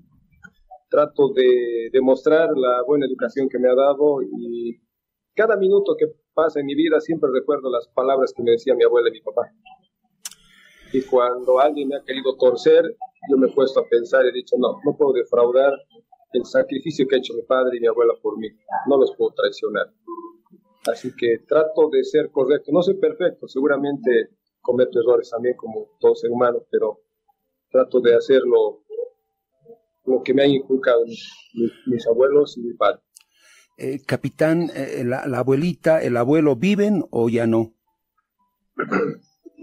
trato 0.90 1.32
de 1.32 1.90
demostrar 1.92 2.48
la 2.56 2.82
buena 2.82 3.06
educación 3.06 3.48
que 3.48 3.60
me 3.60 3.70
ha 3.70 3.74
dado 3.76 4.20
y 4.20 4.80
cada 5.34 5.56
minuto 5.56 5.94
que 5.96 6.21
pasa 6.34 6.60
en 6.60 6.66
mi 6.66 6.74
vida 6.74 7.00
siempre 7.00 7.30
recuerdo 7.32 7.70
las 7.70 7.88
palabras 7.88 8.32
que 8.36 8.42
me 8.42 8.52
decía 8.52 8.74
mi 8.74 8.84
abuela 8.84 9.08
y 9.08 9.12
mi 9.12 9.20
papá. 9.20 9.50
Y 10.92 11.02
cuando 11.02 11.58
alguien 11.58 11.88
me 11.88 11.96
ha 11.96 12.04
querido 12.04 12.36
torcer, 12.36 12.84
yo 13.30 13.36
me 13.36 13.48
he 13.48 13.52
puesto 13.52 13.80
a 13.80 13.88
pensar 13.88 14.24
y 14.24 14.28
he 14.28 14.32
dicho, 14.32 14.56
no, 14.58 14.78
no 14.84 14.96
puedo 14.96 15.12
defraudar 15.12 15.72
el 16.32 16.44
sacrificio 16.44 17.06
que 17.08 17.16
ha 17.16 17.18
hecho 17.18 17.34
mi 17.34 17.42
padre 17.42 17.76
y 17.76 17.80
mi 17.80 17.86
abuela 17.86 18.14
por 18.22 18.38
mí. 18.38 18.48
No 18.88 18.98
los 18.98 19.14
puedo 19.16 19.32
traicionar. 19.34 19.92
Así 20.86 21.14
que 21.16 21.38
trato 21.46 21.88
de 21.90 22.04
ser 22.04 22.30
correcto. 22.30 22.72
No 22.72 22.82
soy 22.82 22.94
perfecto, 22.94 23.46
seguramente 23.46 24.30
cometo 24.60 25.00
errores 25.00 25.30
también 25.30 25.56
como 25.56 25.90
todo 26.00 26.14
ser 26.14 26.30
humano, 26.30 26.62
pero 26.70 27.00
trato 27.70 28.00
de 28.00 28.14
hacerlo 28.14 28.82
lo 30.04 30.22
que 30.22 30.34
me 30.34 30.42
han 30.44 30.50
inculcado 30.50 31.04
mis, 31.04 32.06
abuelos 32.06 32.56
y 32.58 32.62
mi 32.62 32.74
padre. 32.74 33.00
Eh, 33.82 34.00
capitán, 34.06 34.70
eh, 34.76 35.02
la, 35.04 35.24
abuelita, 35.38 36.00
el 36.00 36.16
abuelo 36.16 36.54
viven 36.54 37.04
o 37.10 37.28
ya 37.28 37.48
no? 37.48 37.72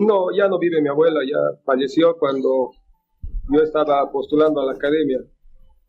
No, 0.01 0.35
ya 0.35 0.49
no 0.49 0.59
vive 0.59 0.81
mi 0.81 0.89
abuela, 0.89 1.21
ya 1.25 1.61
falleció 1.63 2.17
cuando 2.17 2.71
yo 3.49 3.63
estaba 3.63 4.11
postulando 4.11 4.59
a 4.59 4.65
la 4.65 4.73
academia 4.73 5.19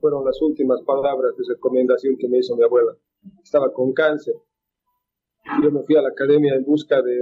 fueron 0.01 0.25
las 0.25 0.41
últimas 0.43 0.81
palabras 0.83 1.37
de 1.37 1.55
recomendación 1.55 2.17
que 2.19 2.29
me 2.29 2.39
hizo 2.39 2.57
mi 2.57 2.63
abuela. 2.63 2.97
Estaba 3.43 3.73
con 3.73 3.93
cáncer. 3.93 4.35
Yo 5.63 5.73
me 5.73 5.83
fui 5.83 5.97
a 5.97 6.03
la 6.03 6.11
academia 6.11 6.55
en 6.55 6.65
busca 6.65 7.03
de, 7.03 7.19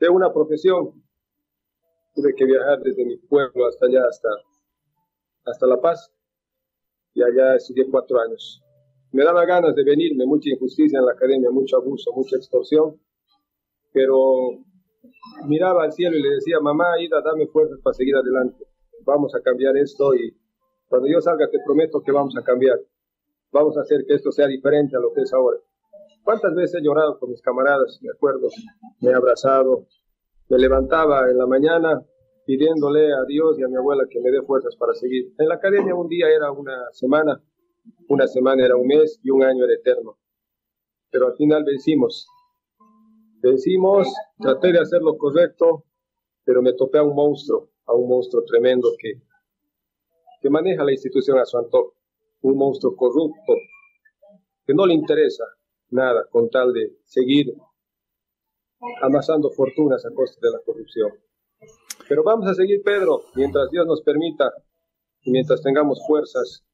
de 0.00 0.08
una 0.08 0.32
profesión. 0.32 1.02
Tuve 2.14 2.34
que 2.34 2.46
viajar 2.46 2.80
desde 2.80 3.04
mi 3.04 3.18
pueblo 3.18 3.66
hasta 3.66 3.84
allá, 3.84 4.02
hasta, 4.08 4.28
hasta 5.44 5.66
La 5.66 5.78
Paz. 5.78 6.10
Y 7.12 7.22
allá 7.22 7.56
estudié 7.56 7.86
cuatro 7.90 8.18
años. 8.18 8.62
Me 9.12 9.24
daba 9.24 9.44
ganas 9.44 9.74
de 9.74 9.84
venirme, 9.84 10.26
mucha 10.26 10.50
injusticia 10.50 10.98
en 10.98 11.06
la 11.06 11.12
academia, 11.12 11.50
mucho 11.50 11.76
abuso, 11.76 12.12
mucha 12.14 12.36
extorsión. 12.36 12.98
Pero 13.92 14.58
miraba 15.46 15.84
al 15.84 15.92
cielo 15.92 16.16
y 16.16 16.22
le 16.22 16.30
decía, 16.36 16.60
mamá, 16.60 17.00
Ida, 17.00 17.20
dame 17.22 17.46
fuerzas 17.46 17.78
para 17.82 17.94
seguir 17.94 18.16
adelante. 18.16 18.64
Vamos 19.04 19.34
a 19.34 19.40
cambiar 19.40 19.76
esto 19.76 20.14
y 20.14 20.34
cuando 20.88 21.08
yo 21.08 21.20
salga 21.20 21.48
te 21.50 21.58
prometo 21.64 22.02
que 22.02 22.12
vamos 22.12 22.36
a 22.36 22.42
cambiar. 22.42 22.78
Vamos 23.50 23.76
a 23.76 23.82
hacer 23.82 24.04
que 24.06 24.14
esto 24.14 24.32
sea 24.32 24.46
diferente 24.46 24.96
a 24.96 25.00
lo 25.00 25.12
que 25.12 25.22
es 25.22 25.32
ahora. 25.32 25.58
¿Cuántas 26.24 26.54
veces 26.54 26.80
he 26.80 26.84
llorado 26.84 27.18
con 27.18 27.30
mis 27.30 27.42
camaradas? 27.42 27.98
Me 28.00 28.10
acuerdo, 28.10 28.48
me 29.00 29.10
he 29.10 29.14
abrazado, 29.14 29.86
me 30.48 30.58
levantaba 30.58 31.28
en 31.28 31.36
la 31.36 31.46
mañana 31.46 32.02
pidiéndole 32.46 33.12
a 33.12 33.24
Dios 33.26 33.58
y 33.58 33.62
a 33.62 33.68
mi 33.68 33.76
abuela 33.76 34.04
que 34.08 34.20
me 34.20 34.30
dé 34.30 34.42
fuerzas 34.42 34.76
para 34.76 34.94
seguir. 34.94 35.32
En 35.38 35.48
la 35.48 35.56
academia 35.56 35.94
un 35.94 36.08
día 36.08 36.28
era 36.28 36.50
una 36.50 36.76
semana, 36.92 37.42
una 38.08 38.26
semana 38.26 38.64
era 38.64 38.76
un 38.76 38.86
mes 38.86 39.20
y 39.22 39.30
un 39.30 39.42
año 39.42 39.64
era 39.64 39.74
eterno. 39.74 40.18
Pero 41.10 41.26
al 41.26 41.36
final 41.36 41.64
vencimos. 41.64 42.26
Vencimos, 43.42 44.08
traté 44.38 44.72
de 44.72 44.80
hacer 44.80 45.02
lo 45.02 45.16
correcto, 45.18 45.84
pero 46.44 46.62
me 46.62 46.72
topé 46.74 46.98
a 46.98 47.02
un 47.02 47.14
monstruo, 47.14 47.70
a 47.86 47.94
un 47.94 48.08
monstruo 48.08 48.44
tremendo 48.44 48.88
que 48.98 49.20
que 50.42 50.50
maneja 50.50 50.84
la 50.84 50.92
institución 50.92 51.38
a 51.38 51.46
su 51.46 51.56
antojo, 51.56 51.94
un 52.42 52.58
monstruo 52.58 52.96
corrupto 52.96 53.54
que 54.66 54.74
no 54.74 54.86
le 54.86 54.94
interesa 54.94 55.44
nada 55.90 56.26
con 56.30 56.50
tal 56.50 56.72
de 56.72 56.98
seguir 57.04 57.54
amasando 59.00 59.50
fortunas 59.50 60.04
a 60.04 60.12
costa 60.12 60.40
de 60.42 60.50
la 60.50 60.58
corrupción. 60.66 61.12
Pero 62.08 62.24
vamos 62.24 62.48
a 62.48 62.54
seguir, 62.54 62.82
Pedro, 62.82 63.22
mientras 63.36 63.70
Dios 63.70 63.86
nos 63.86 64.02
permita 64.02 64.52
y 65.22 65.30
mientras 65.30 65.62
tengamos 65.62 66.04
fuerzas, 66.06 66.64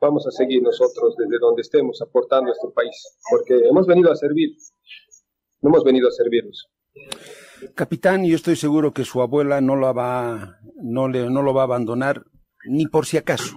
vamos 0.00 0.26
a 0.26 0.30
seguir 0.30 0.62
nosotros 0.62 1.14
desde 1.16 1.38
donde 1.38 1.62
estemos 1.62 2.00
aportando 2.02 2.50
a 2.50 2.54
este 2.54 2.68
país, 2.74 2.96
porque 3.30 3.68
hemos 3.68 3.86
venido 3.86 4.10
a 4.10 4.16
servir, 4.16 4.56
no 5.60 5.70
hemos 5.70 5.84
venido 5.84 6.08
a 6.08 6.10
servirnos. 6.10 6.68
Capitán, 7.74 8.24
yo 8.24 8.36
estoy 8.36 8.56
seguro 8.56 8.92
que 8.92 9.04
su 9.04 9.20
abuela 9.20 9.60
no, 9.60 9.76
la 9.76 9.92
va, 9.92 10.58
no, 10.76 11.08
le, 11.08 11.28
no 11.28 11.42
lo 11.42 11.52
va 11.52 11.62
a 11.62 11.64
abandonar 11.64 12.24
ni 12.64 12.86
por 12.86 13.06
si 13.06 13.18
acaso. 13.18 13.56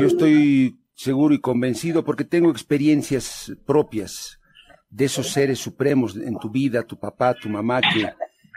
Yo 0.00 0.06
estoy 0.06 0.80
seguro 0.94 1.34
y 1.34 1.40
convencido 1.40 2.04
porque 2.04 2.24
tengo 2.24 2.50
experiencias 2.50 3.52
propias 3.66 4.40
de 4.90 5.04
esos 5.04 5.28
seres 5.28 5.58
supremos 5.58 6.16
en 6.16 6.38
tu 6.38 6.50
vida, 6.50 6.82
tu 6.82 6.98
papá, 6.98 7.34
tu 7.34 7.48
mamá, 7.48 7.80
que 7.80 8.08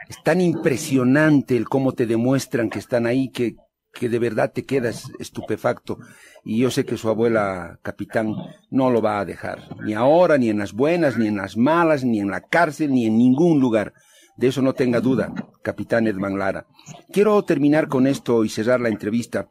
es 0.08 0.24
tan 0.24 0.40
impresionante 0.40 1.58
el 1.58 1.68
cómo 1.68 1.92
te 1.92 2.06
demuestran 2.06 2.70
que 2.70 2.80
están 2.80 3.06
ahí, 3.06 3.30
que, 3.30 3.56
que 3.94 4.10
de 4.10 4.20
verdad 4.20 4.52
te 4.54 4.66
quedas 4.66 5.12
estupefacto. 5.20 6.00
Y 6.44 6.60
yo 6.60 6.72
sé 6.72 6.86
que 6.86 6.98
su 6.98 7.10
abuela 7.10 7.80
capitán 7.82 8.36
no 8.70 8.90
lo 8.90 9.02
va 9.02 9.20
a 9.20 9.26
dejar, 9.26 9.60
ni 9.84 9.94
ahora, 9.94 10.38
ni 10.38 10.50
en 10.50 10.60
las 10.60 10.74
buenas, 10.74 11.18
ni 11.18 11.28
en 11.28 11.38
las 11.38 11.58
malas, 11.58 12.04
ni 12.04 12.20
en 12.20 12.32
la 12.32 12.42
cárcel, 12.42 12.92
ni 12.92 13.06
en 13.06 13.18
ningún 13.18 13.60
lugar. 13.60 13.94
De 14.38 14.48
eso 14.48 14.62
no 14.62 14.74
tenga 14.74 15.02
duda, 15.02 15.34
capitán 15.62 16.08
Edman 16.08 16.40
Lara. 16.40 16.66
Quiero 17.12 17.44
terminar 17.44 17.88
con 17.88 18.08
esto 18.08 18.44
y 18.44 18.50
cerrar 18.50 18.80
la 18.80 18.90
entrevista. 18.90 19.50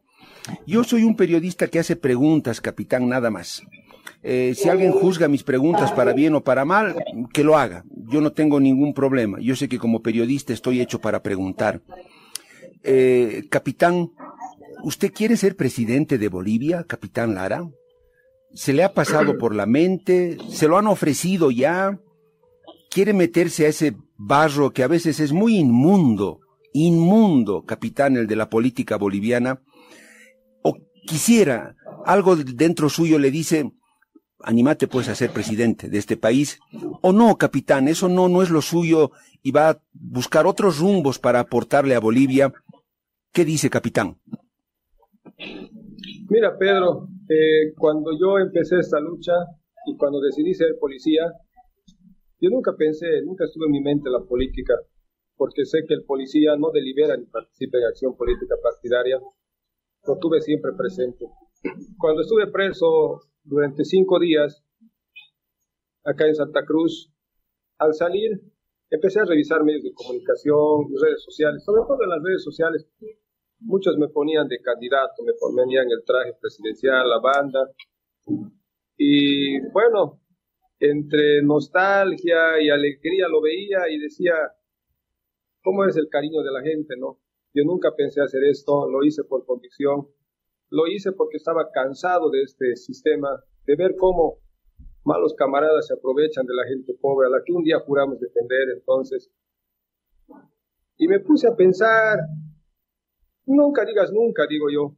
Yo 0.66 0.84
soy 0.84 1.04
un 1.04 1.16
periodista 1.16 1.68
que 1.68 1.78
hace 1.78 1.96
preguntas, 1.96 2.60
capitán, 2.60 3.08
nada 3.08 3.30
más. 3.30 3.62
Eh, 4.22 4.54
si 4.56 4.68
alguien 4.68 4.92
juzga 4.92 5.28
mis 5.28 5.44
preguntas 5.44 5.92
para 5.92 6.12
bien 6.12 6.34
o 6.34 6.42
para 6.42 6.64
mal, 6.64 6.96
que 7.32 7.44
lo 7.44 7.56
haga. 7.56 7.84
Yo 8.08 8.20
no 8.20 8.32
tengo 8.32 8.60
ningún 8.60 8.92
problema. 8.92 9.38
Yo 9.40 9.56
sé 9.56 9.68
que 9.68 9.78
como 9.78 10.02
periodista 10.02 10.52
estoy 10.52 10.80
hecho 10.80 11.00
para 11.00 11.22
preguntar. 11.22 11.82
Eh, 12.82 13.44
capitán, 13.50 14.10
¿usted 14.82 15.12
quiere 15.12 15.36
ser 15.36 15.56
presidente 15.56 16.18
de 16.18 16.28
Bolivia, 16.28 16.84
capitán 16.84 17.34
Lara? 17.34 17.68
¿Se 18.52 18.72
le 18.72 18.82
ha 18.82 18.94
pasado 18.94 19.38
por 19.38 19.54
la 19.54 19.66
mente? 19.66 20.36
¿Se 20.48 20.66
lo 20.66 20.76
han 20.78 20.86
ofrecido 20.86 21.50
ya? 21.50 21.98
¿Quiere 22.90 23.12
meterse 23.12 23.66
a 23.66 23.68
ese 23.68 23.94
barro 24.16 24.72
que 24.72 24.82
a 24.82 24.88
veces 24.88 25.20
es 25.20 25.32
muy 25.32 25.56
inmundo 25.56 26.40
inmundo, 26.72 27.64
capitán, 27.64 28.16
el 28.16 28.26
de 28.26 28.36
la 28.36 28.48
política 28.48 28.96
boliviana, 28.96 29.62
o 30.62 30.76
quisiera, 31.06 31.76
algo 32.06 32.36
dentro 32.36 32.88
suyo 32.88 33.18
le 33.18 33.30
dice, 33.30 33.72
animate 34.42 34.88
pues 34.88 35.08
a 35.08 35.14
ser 35.14 35.32
presidente 35.32 35.88
de 35.88 35.98
este 35.98 36.16
país, 36.16 36.58
o 37.02 37.12
no, 37.12 37.36
capitán, 37.36 37.88
eso 37.88 38.08
no, 38.08 38.28
no 38.28 38.42
es 38.42 38.50
lo 38.50 38.62
suyo 38.62 39.10
y 39.42 39.50
va 39.50 39.70
a 39.70 39.82
buscar 39.92 40.46
otros 40.46 40.78
rumbos 40.78 41.18
para 41.18 41.40
aportarle 41.40 41.94
a 41.94 42.00
Bolivia. 42.00 42.52
¿Qué 43.32 43.44
dice, 43.44 43.70
capitán? 43.70 44.18
Mira, 46.28 46.56
Pedro, 46.58 47.08
eh, 47.28 47.72
cuando 47.76 48.10
yo 48.18 48.38
empecé 48.38 48.78
esta 48.78 49.00
lucha 49.00 49.32
y 49.86 49.96
cuando 49.96 50.20
decidí 50.20 50.54
ser 50.54 50.76
policía, 50.78 51.32
yo 52.40 52.50
nunca 52.50 52.74
pensé, 52.76 53.22
nunca 53.22 53.44
estuvo 53.44 53.66
en 53.66 53.72
mi 53.72 53.80
mente 53.80 54.10
la 54.10 54.20
política, 54.20 54.74
porque 55.36 55.64
sé 55.64 55.84
que 55.86 55.94
el 55.94 56.04
policía 56.04 56.56
no 56.56 56.70
delibera 56.70 57.16
ni 57.16 57.26
participa 57.26 57.78
en 57.78 57.84
acción 57.84 58.16
política 58.16 58.54
partidaria. 58.62 59.18
Lo 60.06 60.18
tuve 60.18 60.40
siempre 60.40 60.72
presente. 60.76 61.26
Cuando 61.98 62.22
estuve 62.22 62.46
preso 62.50 63.20
durante 63.42 63.84
cinco 63.84 64.18
días 64.18 64.64
acá 66.04 66.26
en 66.26 66.34
Santa 66.34 66.64
Cruz, 66.64 67.12
al 67.78 67.94
salir 67.94 68.40
empecé 68.90 69.20
a 69.20 69.24
revisar 69.24 69.62
medios 69.62 69.84
de 69.84 69.92
comunicación, 69.92 70.86
redes 71.00 71.22
sociales, 71.22 71.62
sobre 71.64 71.82
todo 71.86 72.02
en 72.02 72.08
las 72.08 72.22
redes 72.22 72.42
sociales. 72.42 72.86
Muchos 73.60 73.96
me 73.98 74.08
ponían 74.08 74.48
de 74.48 74.60
candidato, 74.60 75.22
me 75.22 75.32
ponían 75.34 75.86
el 75.90 76.02
traje 76.04 76.34
presidencial, 76.40 77.08
la 77.08 77.20
banda. 77.20 77.70
Y 78.96 79.60
bueno, 79.72 80.20
entre 80.78 81.42
nostalgia 81.42 82.60
y 82.60 82.70
alegría 82.70 83.28
lo 83.28 83.42
veía 83.42 83.88
y 83.90 83.98
decía, 83.98 84.34
¿cómo 85.62 85.84
es 85.84 85.96
el 85.96 86.08
cariño 86.08 86.42
de 86.42 86.52
la 86.52 86.62
gente, 86.62 86.94
no? 86.98 87.18
Yo 87.52 87.64
nunca 87.64 87.94
pensé 87.96 88.22
hacer 88.22 88.44
esto, 88.44 88.88
lo 88.88 89.04
hice 89.04 89.24
por 89.24 89.44
convicción, 89.44 90.08
lo 90.70 90.86
hice 90.86 91.12
porque 91.12 91.36
estaba 91.36 91.70
cansado 91.70 92.30
de 92.30 92.42
este 92.42 92.76
sistema, 92.76 93.28
de 93.66 93.76
ver 93.76 93.96
cómo 93.96 94.38
malos 95.04 95.34
camaradas 95.34 95.86
se 95.88 95.94
aprovechan 95.94 96.46
de 96.46 96.54
la 96.54 96.64
gente 96.66 96.94
pobre 97.00 97.26
a 97.26 97.30
la 97.30 97.42
que 97.44 97.52
un 97.52 97.64
día 97.64 97.80
juramos 97.80 98.20
defender, 98.20 98.68
entonces. 98.76 99.30
Y 100.96 101.08
me 101.08 101.20
puse 101.20 101.48
a 101.48 101.56
pensar, 101.56 102.18
nunca 103.56 103.84
digas 103.84 104.12
nunca, 104.12 104.46
digo 104.46 104.70
yo, 104.70 104.96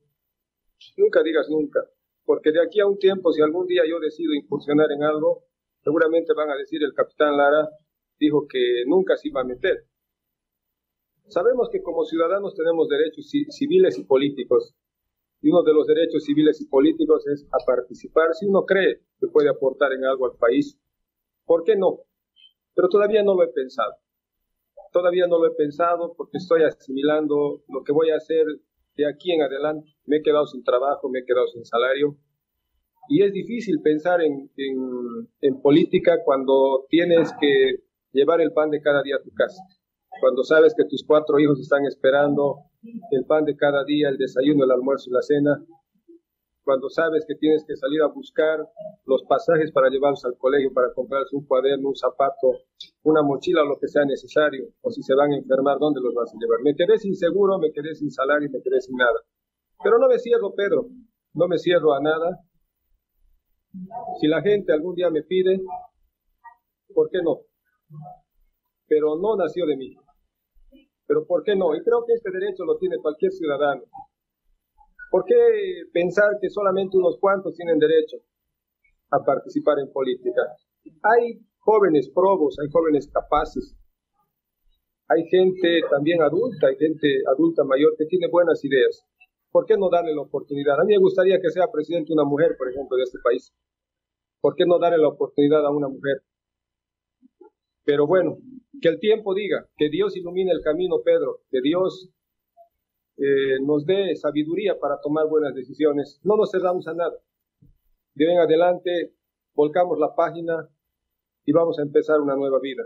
nunca 0.96 1.22
digas 1.22 1.48
nunca, 1.48 1.80
porque 2.24 2.52
de 2.52 2.62
aquí 2.62 2.80
a 2.80 2.86
un 2.86 2.98
tiempo, 2.98 3.32
si 3.32 3.42
algún 3.42 3.66
día 3.66 3.82
yo 3.88 3.98
decido 4.00 4.34
incursionar 4.34 4.90
en 4.92 5.02
algo, 5.02 5.44
seguramente 5.82 6.32
van 6.34 6.50
a 6.50 6.56
decir 6.56 6.82
el 6.82 6.94
capitán 6.94 7.36
Lara 7.36 7.68
dijo 8.18 8.46
que 8.48 8.84
nunca 8.86 9.16
se 9.16 9.28
iba 9.28 9.40
a 9.40 9.44
meter. 9.44 9.86
Sabemos 11.28 11.70
que 11.70 11.82
como 11.82 12.04
ciudadanos 12.04 12.54
tenemos 12.54 12.88
derechos 12.88 13.30
civiles 13.50 13.98
y 13.98 14.04
políticos, 14.04 14.74
y 15.40 15.50
uno 15.50 15.62
de 15.62 15.74
los 15.74 15.86
derechos 15.86 16.24
civiles 16.24 16.60
y 16.60 16.66
políticos 16.66 17.26
es 17.26 17.46
a 17.50 17.64
participar 17.64 18.34
si 18.34 18.46
uno 18.46 18.64
cree 18.64 19.00
que 19.18 19.26
puede 19.26 19.48
aportar 19.48 19.92
en 19.92 20.04
algo 20.04 20.26
al 20.26 20.36
país. 20.36 20.78
¿Por 21.44 21.64
qué 21.64 21.74
no? 21.74 22.04
Pero 22.74 22.88
todavía 22.88 23.22
no 23.24 23.34
lo 23.34 23.42
he 23.42 23.48
pensado. 23.48 23.94
Todavía 24.92 25.26
no 25.26 25.38
lo 25.38 25.46
he 25.46 25.54
pensado 25.54 26.14
porque 26.16 26.38
estoy 26.38 26.62
asimilando 26.64 27.62
lo 27.68 27.82
que 27.82 27.92
voy 27.92 28.10
a 28.10 28.16
hacer 28.16 28.44
de 28.96 29.08
aquí 29.08 29.32
en 29.32 29.42
adelante. 29.42 29.90
Me 30.04 30.18
he 30.18 30.22
quedado 30.22 30.46
sin 30.46 30.62
trabajo, 30.62 31.08
me 31.08 31.20
he 31.20 31.24
quedado 31.24 31.46
sin 31.48 31.64
salario. 31.64 32.16
Y 33.08 33.22
es 33.22 33.32
difícil 33.32 33.80
pensar 33.82 34.20
en, 34.22 34.50
en, 35.40 35.60
política 35.60 36.18
cuando 36.24 36.86
tienes 36.88 37.32
que 37.40 37.82
llevar 38.12 38.40
el 38.40 38.52
pan 38.52 38.70
de 38.70 38.80
cada 38.80 39.02
día 39.02 39.16
a 39.16 39.22
tu 39.22 39.32
casa. 39.32 39.62
Cuando 40.20 40.44
sabes 40.44 40.74
que 40.76 40.84
tus 40.84 41.04
cuatro 41.04 41.38
hijos 41.40 41.58
están 41.58 41.84
esperando 41.84 42.58
el 43.10 43.24
pan 43.24 43.44
de 43.44 43.56
cada 43.56 43.84
día, 43.84 44.08
el 44.08 44.18
desayuno, 44.18 44.64
el 44.64 44.70
almuerzo 44.70 45.10
y 45.10 45.14
la 45.14 45.22
cena, 45.22 45.64
cuando 46.64 46.88
sabes 46.88 47.24
que 47.26 47.34
tienes 47.34 47.64
que 47.66 47.76
salir 47.76 48.02
a 48.02 48.06
buscar 48.06 48.58
los 49.06 49.22
pasajes 49.24 49.72
para 49.72 49.88
llevarlos 49.90 50.24
al 50.24 50.36
colegio, 50.38 50.72
para 50.72 50.92
comprarse 50.94 51.34
un 51.36 51.44
cuaderno, 51.46 51.88
un 51.88 51.96
zapato, 51.96 52.52
una 53.02 53.22
mochila 53.22 53.64
lo 53.64 53.78
que 53.78 53.88
sea 53.88 54.04
necesario, 54.04 54.68
o 54.80 54.90
si 54.90 55.02
se 55.02 55.14
van 55.14 55.32
a 55.32 55.36
enfermar, 55.36 55.78
¿dónde 55.78 56.00
los 56.00 56.14
vas 56.14 56.32
a 56.32 56.38
llevar? 56.38 56.60
Me 56.62 56.74
quedé 56.74 56.98
sin 56.98 57.16
seguro, 57.16 57.58
me 57.58 57.72
quedé 57.72 57.94
sin 57.94 58.10
salario, 58.10 58.48
me 58.50 58.62
quedé 58.62 58.80
sin 58.80 58.96
nada. 58.96 59.20
Pero 59.82 59.98
no 59.98 60.08
me 60.08 60.18
cierro, 60.18 60.54
Pedro, 60.54 60.86
no 61.34 61.48
me 61.48 61.58
cierro 61.58 61.94
a 61.94 62.00
nada. 62.00 62.38
Si 64.20 64.28
la 64.28 64.42
gente 64.42 64.72
algún 64.72 64.94
día 64.94 65.10
me 65.10 65.22
pide, 65.22 65.60
¿por 66.94 67.10
qué 67.10 67.18
no? 67.22 67.40
Pero 68.86 69.16
no 69.16 69.36
nació 69.36 69.66
de 69.66 69.76
mí. 69.76 69.96
Pero 71.06 71.26
¿por 71.26 71.42
qué 71.42 71.56
no? 71.56 71.74
Y 71.74 71.82
creo 71.82 72.04
que 72.06 72.12
este 72.12 72.30
derecho 72.30 72.64
lo 72.64 72.76
tiene 72.78 72.98
cualquier 72.98 73.32
ciudadano. 73.32 73.82
¿Por 75.12 75.26
qué 75.26 75.34
pensar 75.92 76.38
que 76.40 76.48
solamente 76.48 76.96
unos 76.96 77.18
cuantos 77.20 77.54
tienen 77.54 77.78
derecho 77.78 78.16
a 79.10 79.22
participar 79.22 79.78
en 79.78 79.92
política? 79.92 80.40
Hay 81.02 81.38
jóvenes 81.58 82.10
probos, 82.14 82.56
hay 82.58 82.70
jóvenes 82.72 83.10
capaces, 83.12 83.76
hay 85.08 85.24
gente 85.28 85.82
también 85.90 86.22
adulta, 86.22 86.68
hay 86.68 86.76
gente 86.76 87.08
adulta 87.28 87.62
mayor 87.62 87.94
que 87.98 88.06
tiene 88.06 88.26
buenas 88.28 88.64
ideas. 88.64 89.04
¿Por 89.50 89.66
qué 89.66 89.76
no 89.76 89.90
darle 89.90 90.14
la 90.14 90.22
oportunidad? 90.22 90.80
A 90.80 90.84
mí 90.84 90.94
me 90.94 90.98
gustaría 90.98 91.38
que 91.42 91.50
sea 91.50 91.70
presidente 91.70 92.14
una 92.14 92.24
mujer, 92.24 92.56
por 92.56 92.70
ejemplo, 92.70 92.96
de 92.96 93.02
este 93.02 93.18
país. 93.22 93.52
¿Por 94.40 94.54
qué 94.56 94.64
no 94.64 94.78
darle 94.78 94.96
la 94.96 95.08
oportunidad 95.08 95.66
a 95.66 95.70
una 95.70 95.88
mujer? 95.88 96.22
Pero 97.84 98.06
bueno, 98.06 98.38
que 98.80 98.88
el 98.88 98.98
tiempo 98.98 99.34
diga, 99.34 99.68
que 99.76 99.90
Dios 99.90 100.16
ilumine 100.16 100.52
el 100.52 100.62
camino, 100.62 101.02
Pedro, 101.04 101.40
que 101.50 101.60
Dios 101.60 102.08
eh, 103.16 103.60
nos 103.62 103.84
dé 103.84 104.14
sabiduría 104.16 104.78
para 104.78 105.00
tomar 105.00 105.28
buenas 105.28 105.54
decisiones. 105.54 106.20
No 106.24 106.36
nos 106.36 106.50
cerramos 106.50 106.86
a 106.88 106.94
nada. 106.94 107.18
De 108.14 108.30
en 108.30 108.38
adelante, 108.38 109.14
volcamos 109.54 109.98
la 109.98 110.14
página 110.14 110.68
y 111.44 111.52
vamos 111.52 111.78
a 111.78 111.82
empezar 111.82 112.20
una 112.20 112.36
nueva 112.36 112.58
vida. 112.60 112.82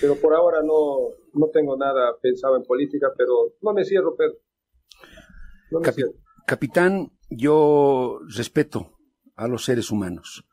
Pero 0.00 0.16
por 0.16 0.34
ahora 0.34 0.62
no, 0.62 1.08
no 1.34 1.48
tengo 1.52 1.76
nada 1.76 2.16
pensado 2.20 2.56
en 2.56 2.64
política, 2.64 3.08
pero 3.16 3.54
no 3.62 3.72
me 3.72 3.84
cierro, 3.84 4.14
Pedro. 4.16 4.36
No 5.70 5.80
me 5.80 5.92
cierro. 5.92 6.12
Capitán, 6.46 7.12
yo 7.30 8.20
respeto 8.36 8.92
a 9.36 9.48
los 9.48 9.64
seres 9.64 9.90
humanos 9.90 10.46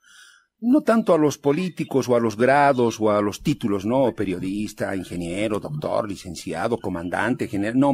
no 0.65 0.82
tanto 0.82 1.13
a 1.13 1.17
los 1.17 1.38
políticos 1.38 2.08
o 2.08 2.15
a 2.15 2.21
los 2.21 2.38
grados 2.38 2.97
o 2.99 3.12
a 3.12 3.21
los 3.21 3.43
títulos, 3.43 3.86
¿no? 3.86 4.13
Periodista, 4.15 4.95
ingeniero, 4.95 5.60
doctor, 5.60 6.08
licenciado, 6.08 6.78
comandante, 6.78 7.49
general, 7.49 7.78
no. 7.78 7.93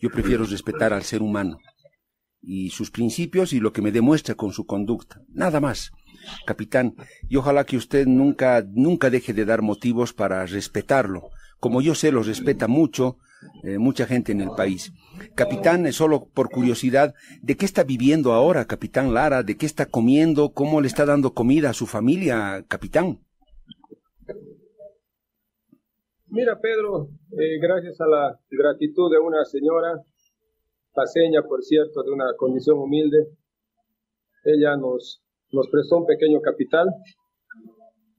Yo 0.00 0.10
prefiero 0.10 0.44
respetar 0.44 0.94
al 0.94 1.02
ser 1.02 1.20
humano 1.20 1.58
y 2.40 2.70
sus 2.70 2.90
principios 2.90 3.52
y 3.52 3.60
lo 3.60 3.72
que 3.72 3.82
me 3.82 3.92
demuestra 3.92 4.34
con 4.34 4.52
su 4.52 4.64
conducta. 4.64 5.20
Nada 5.28 5.60
más. 5.60 5.92
Capitán, 6.46 6.94
y 7.28 7.36
ojalá 7.36 7.64
que 7.64 7.76
usted 7.76 8.06
nunca, 8.06 8.64
nunca 8.66 9.10
deje 9.10 9.34
de 9.34 9.44
dar 9.44 9.60
motivos 9.60 10.14
para 10.14 10.46
respetarlo. 10.46 11.28
Como 11.60 11.82
yo 11.82 11.94
sé, 11.94 12.12
lo 12.12 12.22
respeta 12.22 12.66
mucho, 12.66 13.18
eh, 13.62 13.78
mucha 13.78 14.06
gente 14.06 14.32
en 14.32 14.40
el 14.40 14.50
país. 14.56 14.92
Capitán, 15.34 15.90
solo 15.92 16.28
por 16.34 16.50
curiosidad, 16.50 17.14
¿de 17.42 17.56
qué 17.56 17.64
está 17.64 17.84
viviendo 17.84 18.32
ahora, 18.32 18.66
capitán 18.66 19.14
Lara? 19.14 19.42
¿De 19.42 19.56
qué 19.56 19.66
está 19.66 19.86
comiendo? 19.86 20.52
¿Cómo 20.52 20.80
le 20.80 20.86
está 20.86 21.06
dando 21.06 21.34
comida 21.34 21.70
a 21.70 21.74
su 21.74 21.86
familia, 21.86 22.64
capitán? 22.68 23.20
Mira, 26.26 26.58
Pedro, 26.60 27.10
eh, 27.38 27.58
gracias 27.60 28.00
a 28.00 28.06
la 28.06 28.40
gratitud 28.50 29.10
de 29.10 29.18
una 29.18 29.44
señora, 29.44 30.02
paseña, 30.92 31.42
por 31.42 31.62
cierto, 31.62 32.02
de 32.02 32.10
una 32.10 32.26
condición 32.36 32.78
humilde, 32.78 33.28
ella 34.44 34.76
nos, 34.76 35.22
nos 35.52 35.68
prestó 35.68 35.98
un 35.98 36.06
pequeño 36.06 36.40
capital 36.40 36.88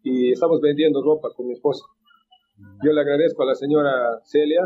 y 0.02 0.32
estamos 0.32 0.62
vendiendo 0.62 1.04
ropa 1.04 1.30
con 1.36 1.48
mi 1.48 1.54
esposa. 1.54 1.84
Yo 2.84 2.94
le 2.94 3.02
agradezco 3.02 3.44
a 3.44 3.48
la 3.48 3.56
señora 3.56 4.22
Celia 4.24 4.62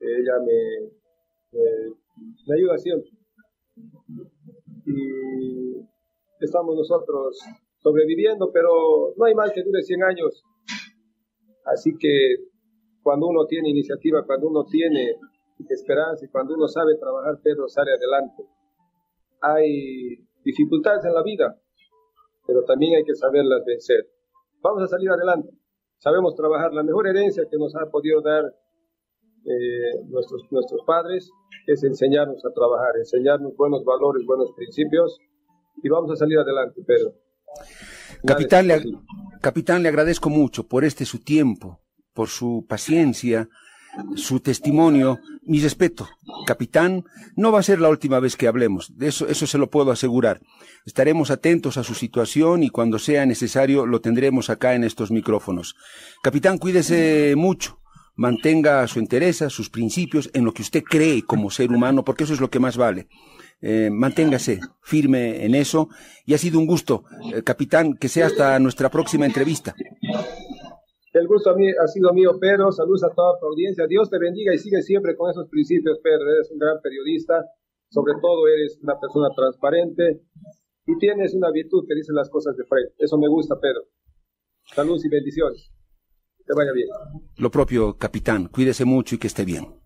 ella 0.00 0.34
me, 0.44 0.90
me, 2.46 2.54
ayuda 2.54 2.78
siempre. 2.78 3.10
Y 4.86 5.76
estamos 6.40 6.76
nosotros 6.76 7.38
sobreviviendo, 7.78 8.50
pero 8.52 9.14
no 9.16 9.24
hay 9.24 9.34
mal 9.34 9.52
que 9.52 9.62
dure 9.62 9.82
100 9.82 10.02
años. 10.02 10.44
Así 11.64 11.96
que 11.98 12.36
cuando 13.02 13.26
uno 13.26 13.46
tiene 13.46 13.70
iniciativa, 13.70 14.24
cuando 14.24 14.48
uno 14.48 14.64
tiene 14.64 15.16
esperanza 15.68 16.24
y 16.24 16.28
cuando 16.28 16.54
uno 16.54 16.68
sabe 16.68 16.96
trabajar, 16.96 17.40
Pedro 17.42 17.68
sale 17.68 17.92
adelante. 17.92 18.44
Hay 19.40 20.16
dificultades 20.44 21.04
en 21.04 21.14
la 21.14 21.22
vida, 21.22 21.60
pero 22.46 22.64
también 22.64 22.96
hay 22.96 23.04
que 23.04 23.14
saberlas 23.14 23.64
vencer. 23.64 24.08
Vamos 24.62 24.82
a 24.82 24.88
salir 24.88 25.10
adelante. 25.10 25.50
Sabemos 25.98 26.34
trabajar. 26.34 26.72
La 26.72 26.82
mejor 26.82 27.06
herencia 27.06 27.44
que 27.50 27.58
nos 27.58 27.74
ha 27.76 27.90
podido 27.90 28.20
dar 28.22 28.44
eh, 29.48 30.04
nuestros, 30.08 30.42
nuestros 30.50 30.80
padres 30.86 31.30
es 31.66 31.82
enseñarnos 31.84 32.44
a 32.44 32.52
trabajar, 32.52 32.96
enseñarnos 32.98 33.56
buenos 33.56 33.84
valores, 33.84 34.24
buenos 34.26 34.50
principios 34.56 35.18
y 35.82 35.88
vamos 35.88 36.10
a 36.12 36.16
salir 36.16 36.38
adelante, 36.38 36.82
Pedro. 36.86 37.14
Capitán 38.26 38.68
le, 38.68 38.82
capitán, 39.40 39.82
le 39.82 39.88
agradezco 39.88 40.28
mucho 40.28 40.66
por 40.66 40.84
este 40.84 41.04
su 41.04 41.20
tiempo, 41.20 41.80
por 42.12 42.28
su 42.28 42.66
paciencia 42.68 43.48
su 44.16 44.40
testimonio, 44.40 45.18
mi 45.42 45.60
respeto. 45.60 46.08
Capitán, 46.46 47.04
no 47.36 47.52
va 47.52 47.60
a 47.60 47.64
ser 47.64 47.80
la 47.80 47.88
última 47.88 48.20
vez 48.20 48.36
que 48.36 48.46
hablemos, 48.46 48.96
de 48.96 49.08
eso, 49.08 49.26
eso 49.28 49.46
se 49.46 49.58
lo 49.58 49.70
puedo 49.70 49.90
asegurar. 49.90 50.40
Estaremos 50.84 51.30
atentos 51.30 51.76
a 51.76 51.84
su 51.84 51.94
situación 51.94 52.62
y 52.62 52.70
cuando 52.70 52.98
sea 52.98 53.26
necesario 53.26 53.86
lo 53.86 54.00
tendremos 54.00 54.50
acá 54.50 54.74
en 54.74 54.84
estos 54.84 55.10
micrófonos. 55.10 55.74
Capitán, 56.22 56.58
cuídese 56.58 57.34
mucho 57.36 57.78
mantenga 58.18 58.84
su 58.88 58.98
interés, 58.98 59.36
sus 59.48 59.70
principios, 59.70 60.28
en 60.34 60.44
lo 60.44 60.52
que 60.52 60.62
usted 60.62 60.82
cree 60.82 61.22
como 61.22 61.50
ser 61.50 61.70
humano, 61.70 62.04
porque 62.04 62.24
eso 62.24 62.34
es 62.34 62.40
lo 62.40 62.50
que 62.50 62.58
más 62.58 62.76
vale. 62.76 63.06
Eh, 63.60 63.90
manténgase 63.90 64.58
firme 64.82 65.44
en 65.46 65.54
eso 65.54 65.88
y 66.26 66.34
ha 66.34 66.38
sido 66.38 66.58
un 66.58 66.66
gusto, 66.66 67.04
eh, 67.32 67.42
capitán, 67.42 67.94
que 67.94 68.08
sea 68.08 68.26
hasta 68.26 68.58
nuestra 68.58 68.90
próxima 68.90 69.24
entrevista. 69.24 69.74
El 71.12 71.26
gusto 71.28 71.50
a 71.50 71.56
mí 71.56 71.70
ha 71.70 71.86
sido 71.86 72.12
mío, 72.12 72.38
Pedro. 72.40 72.70
Saludos 72.72 73.04
a 73.04 73.14
toda 73.14 73.38
tu 73.38 73.46
audiencia. 73.46 73.86
Dios 73.86 74.10
te 74.10 74.18
bendiga 74.18 74.52
y 74.52 74.58
sigue 74.58 74.82
siempre 74.82 75.16
con 75.16 75.30
esos 75.30 75.48
principios, 75.48 75.98
Pedro. 76.02 76.30
Eres 76.34 76.50
un 76.50 76.58
gran 76.58 76.80
periodista. 76.82 77.44
Sobre 77.88 78.14
todo 78.20 78.46
eres 78.48 78.78
una 78.82 78.98
persona 79.00 79.28
transparente 79.34 80.22
y 80.86 80.98
tienes 80.98 81.34
una 81.34 81.50
virtud 81.50 81.86
que 81.88 81.94
dice 81.94 82.12
las 82.12 82.28
cosas 82.28 82.56
de 82.56 82.64
frente. 82.64 82.94
Eso 82.98 83.16
me 83.16 83.28
gusta, 83.28 83.58
Pedro. 83.60 83.82
Saludos 84.74 85.04
y 85.04 85.08
bendiciones. 85.08 85.72
Vaya 86.56 86.72
bien. 86.72 86.88
Lo 87.36 87.50
propio, 87.50 87.96
capitán. 87.96 88.48
Cuídese 88.48 88.84
mucho 88.84 89.14
y 89.14 89.18
que 89.18 89.26
esté 89.26 89.44
bien. 89.44 89.77